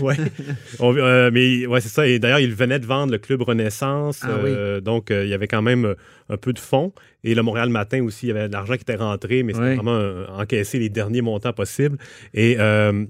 ouais. 0.05 0.17
On 0.81 0.93
mais 1.31 1.67
ouais, 1.67 1.81
c'est 1.81 1.89
ça. 1.89 2.07
Et 2.07 2.19
d'ailleurs, 2.19 2.41
il 2.41 2.53
venait 2.55 2.79
de 2.81 2.87
vendre 2.87 3.13
le 3.13 3.19
Club 3.19 3.43
Renaissance. 3.43 4.21
Ah 4.23 4.31
oui. 4.43 4.83
donc, 4.83 5.09
il 5.11 5.29
y 5.29 5.35
avait 5.35 5.47
quand 5.49 5.63
même 5.63 5.95
un 6.29 6.37
peu 6.37 6.53
de 6.53 6.59
fonds. 6.59 6.93
Et 7.27 7.35
le 7.35 7.43
Montréal 7.43 7.71
Matin 7.71 8.03
aussi, 8.05 8.27
il 8.27 8.29
y 8.29 8.33
avait 8.33 8.49
de 8.49 8.53
l'argent 8.53 8.75
qui 8.75 8.83
était 8.83 8.97
rentré, 8.97 9.43
mais 9.43 9.55
c'était 9.55 9.65
Oui. 9.71 9.75
vraiment 9.77 10.01
encaisser 10.39 10.79
les 10.79 10.89
derniers 10.91 11.23
montants 11.23 11.53
possibles. 11.55 11.97
Et 12.35 12.44
euh, 12.59 13.05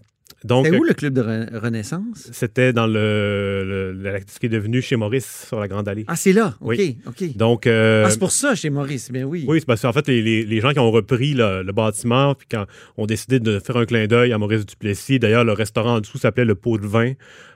donc, 0.45 0.67
C'était 0.67 0.79
où 0.79 0.85
le 0.85 0.93
club 0.93 1.15
de 1.15 1.23
Re- 1.23 1.57
Renaissance? 1.59 2.29
c'était 2.33 2.75
dans 2.75 2.87
le, 2.87 3.97
ce 4.27 4.39
qui 4.39 4.47
est 4.47 4.51
devenu 4.51 4.83
chez 4.83 4.97
Maurice 4.97 5.47
sur 5.49 5.59
la 5.59 5.69
Grande 5.69 5.89
Allée. 5.89 6.05
Ah, 6.07 6.17
c'est 6.17 6.33
là. 6.35 6.55
OK, 6.61 6.75
Oui. 6.79 6.99
OK. 7.07 7.37
Donc, 7.37 7.67
euh, 7.67 8.05
Ah, 8.07 8.11
c'est 8.11 8.19
pour 8.19 8.31
ça, 8.31 8.55
chez 8.55 8.69
Maurice. 8.69 9.11
Bien 9.11 9.25
oui. 9.25 9.45
oui, 9.49 9.61
c'est 9.61 9.67
parce 9.67 9.81
qu'en 9.83 9.93
fait, 9.93 10.07
les, 10.07 10.21
les- 10.23 10.45
les 10.45 10.61
gens 10.61 10.73
qui 10.73 10.79
ont 10.81 10.91
repris 10.91 11.33
le, 11.33 11.63
le 11.63 11.73
bâtiment, 11.73 12.35
puis 12.35 12.47
quand 12.51 12.67
ont 12.99 13.07
décidé 13.07 13.41
de 13.41 13.59
faire 13.59 13.77
un 13.79 13.87
clin 13.87 14.07
d'œil 14.07 14.33
à 14.35 14.39
Maurice 14.39 14.67
Duplessis, 14.67 15.19
d'ailleurs, 15.19 15.45
le 15.45 15.53
restaurant 15.53 15.97
en 15.97 16.01
dessous 16.01 16.19
s'appelait 16.19 16.45
le 16.45 16.55
Pot 16.55 16.77
de 16.79 16.87
vin, 16.87 17.13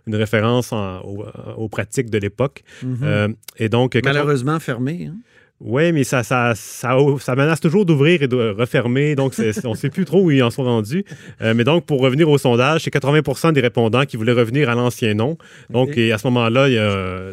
une 0.06 0.16
référence 0.16 0.72
en- 0.72 1.00
aux, 1.02 1.26
aux 1.58 1.68
pratiques 1.68 2.08
de 2.10 2.18
l'époque. 2.18 2.62
Mhm. 2.82 2.98
Euh, 3.02 3.28
et 3.58 3.68
donc, 3.68 3.96
on- 3.96 4.00
Malheureusement 4.02 4.58
fermé. 4.60 5.08
hein? 5.10 5.16
Oui, 5.60 5.90
mais 5.92 6.04
ça, 6.04 6.22
ça, 6.22 6.52
ça, 6.54 6.96
ça 7.18 7.34
menace 7.34 7.58
toujours 7.60 7.84
d'ouvrir 7.84 8.22
et 8.22 8.28
de 8.28 8.54
refermer, 8.56 9.16
donc 9.16 9.34
on 9.64 9.70
ne 9.70 9.74
sait 9.76 9.90
plus 9.90 10.04
trop 10.04 10.22
où 10.22 10.30
ils 10.30 10.42
en 10.42 10.50
sont 10.50 10.62
rendus. 10.62 11.04
Euh, 11.42 11.52
mais 11.54 11.64
donc, 11.64 11.84
pour 11.84 12.00
revenir 12.00 12.28
au 12.30 12.38
sondage, 12.38 12.82
c'est 12.84 12.94
80% 12.94 13.52
des 13.52 13.60
répondants 13.60 14.04
qui 14.04 14.16
voulaient 14.16 14.32
revenir 14.32 14.70
à 14.70 14.74
l'ancien 14.76 15.14
nom. 15.14 15.36
Donc, 15.68 15.96
et 15.96 16.12
à 16.12 16.18
ce 16.18 16.28
moment-là, 16.28 16.68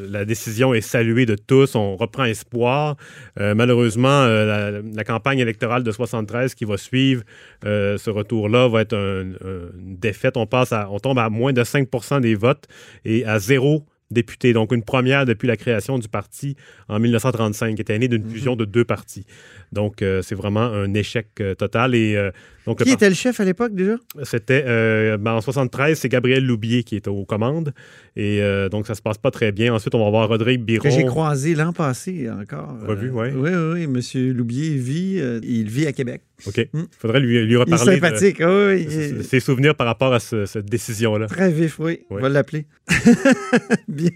la 0.09 0.25
décision 0.25 0.73
est 0.73 0.81
saluée 0.81 1.25
de 1.27 1.35
tous, 1.35 1.75
on 1.75 1.95
reprend 1.95 2.23
espoir. 2.25 2.95
Euh, 3.39 3.53
malheureusement, 3.53 4.07
euh, 4.23 4.71
la, 4.71 4.81
la 4.81 5.03
campagne 5.03 5.37
électorale 5.39 5.83
de 5.83 5.91
73 5.91 6.55
qui 6.55 6.65
va 6.65 6.77
suivre 6.77 7.21
ce 7.63 8.09
retour-là 8.09 8.67
va 8.69 8.81
être 8.81 8.95
un- 8.95 9.31
un- 9.33 9.69
une 9.79 9.97
défaite. 9.97 10.35
On, 10.37 10.45
passe 10.47 10.71
à, 10.73 10.87
on 10.91 10.99
tombe 10.99 11.19
à 11.19 11.29
moins 11.29 11.53
de 11.53 11.63
5% 11.63 12.21
des 12.21 12.35
votes 12.35 12.65
et 13.05 13.23
à 13.25 13.39
zéro 13.39 13.83
député, 14.11 14.53
donc 14.53 14.71
une 14.71 14.83
première 14.83 15.25
depuis 15.25 15.47
la 15.47 15.57
création 15.57 15.97
du 15.97 16.07
parti 16.07 16.55
en 16.87 16.99
1935, 16.99 17.75
qui 17.75 17.81
était 17.81 17.97
né 17.97 18.07
d'une 18.07 18.27
fusion 18.29 18.55
de 18.55 18.65
deux 18.65 18.85
partis. 18.85 19.25
Donc, 19.71 20.01
euh, 20.01 20.21
c'est 20.21 20.35
vraiment 20.35 20.61
un 20.61 20.93
échec 20.93 21.27
euh, 21.39 21.55
total. 21.55 21.95
Et 21.95 22.15
euh, 22.15 22.31
Donc, 22.65 22.81
Qui 22.83 22.89
était 22.91 23.09
le 23.09 23.13
chef 23.15 23.39
à 23.39 23.45
l'époque 23.45 23.75
déjà? 23.75 23.95
C'était 24.23 24.63
euh, 24.65 25.17
ben, 25.17 25.33
en 25.33 25.41
73, 25.41 25.99
c'est 25.99 26.09
Gabriel 26.09 26.43
Loubier 26.43 26.83
qui 26.83 26.95
est 26.95 27.07
aux 27.07 27.23
commandes. 27.23 27.73
Et 28.15 28.41
euh, 28.41 28.69
donc, 28.69 28.87
ça 28.87 28.95
se 28.95 29.03
passe 29.03 29.19
pas 29.19 29.29
très 29.29 29.51
bien. 29.51 29.71
Ensuite, 29.73 29.93
on 29.93 30.03
va 30.03 30.09
voir 30.09 30.27
Rodrigue 30.29 30.63
Biron. 30.63 30.83
Que 30.83 30.89
j'ai 30.89 31.05
croisé 31.05 31.53
l'an 31.53 31.73
passé 31.73 32.27
encore. 32.29 32.75
Revu, 32.87 33.09
Euh, 33.09 33.11
ouais. 33.11 33.31
Oui, 33.35 33.49
oui, 33.53 33.85
oui. 33.85 34.23
M. 34.23 34.33
Loubier 34.35 34.75
vit, 34.77 35.17
euh, 35.19 35.39
il 35.43 35.69
vit 35.69 35.85
à 35.85 35.93
Québec. 35.93 36.21
OK. 36.47 36.67
Mm. 36.73 36.81
faudrait 36.97 37.19
lui, 37.19 37.39
lui 37.45 37.51
Il 37.51 37.53
est 37.53 37.57
reparler 37.57 37.95
de- 37.97 38.01
sympathique, 38.01 38.37
oui, 38.39 38.45
oui. 38.47 38.87
il 38.89 39.23
ses 39.23 39.39
souvenirs 39.39 39.75
par 39.75 39.85
rapport 39.87 40.13
à 40.13 40.19
ce- 40.19 40.45
cette 40.47 40.65
décision-là. 40.65 41.27
Très 41.27 41.51
vif, 41.51 41.77
oui. 41.79 41.99
On 42.09 42.15
Ouais. 42.15 42.21
va 42.23 42.29
l'appeler. 42.29 42.65
Bien. 43.87 44.09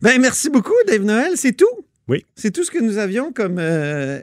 Ben, 0.00 0.20
merci 0.20 0.48
beaucoup, 0.48 0.74
Dave 0.86 1.02
Noël. 1.02 1.32
C'est 1.34 1.56
tout? 1.56 1.66
Oui. 2.06 2.24
C'est 2.36 2.52
tout 2.52 2.62
ce 2.64 2.70
que 2.70 2.78
nous 2.78 2.98
avions 2.98 3.32
comme 3.32 3.58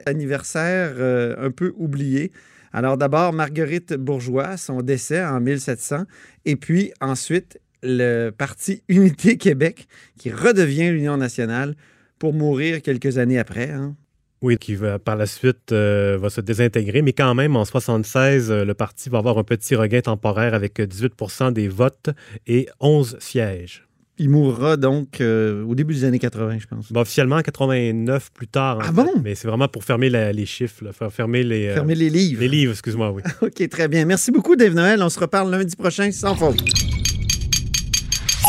anniversaire 0.05 0.93
un 1.39 1.51
peu 1.51 1.73
oublié. 1.77 2.31
Alors 2.75 2.97
d'abord, 2.97 3.31
Marguerite 3.31 3.93
Bourgeois, 3.93 4.57
son 4.57 4.81
décès 4.81 5.23
en 5.23 5.39
1700, 5.39 6.03
et 6.43 6.57
puis 6.57 6.91
ensuite 6.99 7.57
le 7.81 8.31
Parti 8.31 8.83
Unité 8.89 9.37
Québec, 9.37 9.87
qui 10.19 10.29
redevient 10.29 10.91
l'Union 10.91 11.15
nationale 11.15 11.75
pour 12.19 12.33
mourir 12.33 12.81
quelques 12.81 13.17
années 13.17 13.39
après. 13.39 13.71
hein. 13.71 13.95
Oui, 14.41 14.57
qui 14.57 14.75
va 14.75 14.99
par 14.99 15.15
la 15.15 15.25
suite 15.25 15.71
euh, 15.71 16.17
va 16.19 16.29
se 16.29 16.41
désintégrer, 16.41 17.01
mais 17.01 17.13
quand 17.13 17.33
même, 17.33 17.55
en 17.55 17.63
76, 17.63 18.51
euh, 18.51 18.65
le 18.65 18.73
parti 18.73 19.09
va 19.09 19.19
avoir 19.19 19.37
un 19.37 19.45
petit 19.45 19.75
regain 19.75 20.01
temporaire 20.01 20.53
avec 20.53 20.77
18% 20.77 21.53
des 21.53 21.69
votes 21.69 22.09
et 22.45 22.67
11 22.81 23.15
sièges. 23.21 23.87
Il 24.17 24.29
mourra 24.29 24.77
donc 24.77 25.19
euh, 25.19 25.63
au 25.65 25.75
début 25.75 25.93
des 25.93 26.05
années 26.05 26.19
80, 26.19 26.57
je 26.59 26.67
pense. 26.67 26.89
Bon, 26.91 27.01
officiellement, 27.01 27.35
en 27.35 27.41
89 27.41 28.31
plus 28.33 28.47
tard. 28.47 28.77
Ah 28.81 28.85
fait, 28.85 28.91
bon? 28.93 29.09
Mais 29.23 29.35
c'est 29.35 29.47
vraiment 29.47 29.67
pour 29.67 29.83
fermer 29.83 30.09
la- 30.09 30.31
les 30.31 30.45
chiffres, 30.45 30.85
là, 30.85 30.91
fermer 31.09 31.43
les, 31.43 31.67
euh, 31.67 31.73
Fermez 31.73 31.95
les 31.95 32.09
livres. 32.09 32.39
les 32.39 32.47
livres, 32.47 32.71
excuse-moi, 32.71 33.11
oui. 33.11 33.21
OK, 33.41 33.67
très 33.69 33.87
bien. 33.89 34.05
Merci 34.05 34.31
beaucoup, 34.31 34.55
Dave 34.55 34.73
Noël. 34.73 35.03
On 35.03 35.09
se 35.09 35.19
reparle 35.19 35.51
lundi 35.51 35.75
prochain, 35.75 36.09
sans 36.11 36.33
faute. 36.35 36.63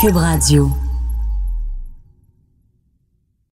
Cube 0.00 0.16
Radio. 0.16 0.70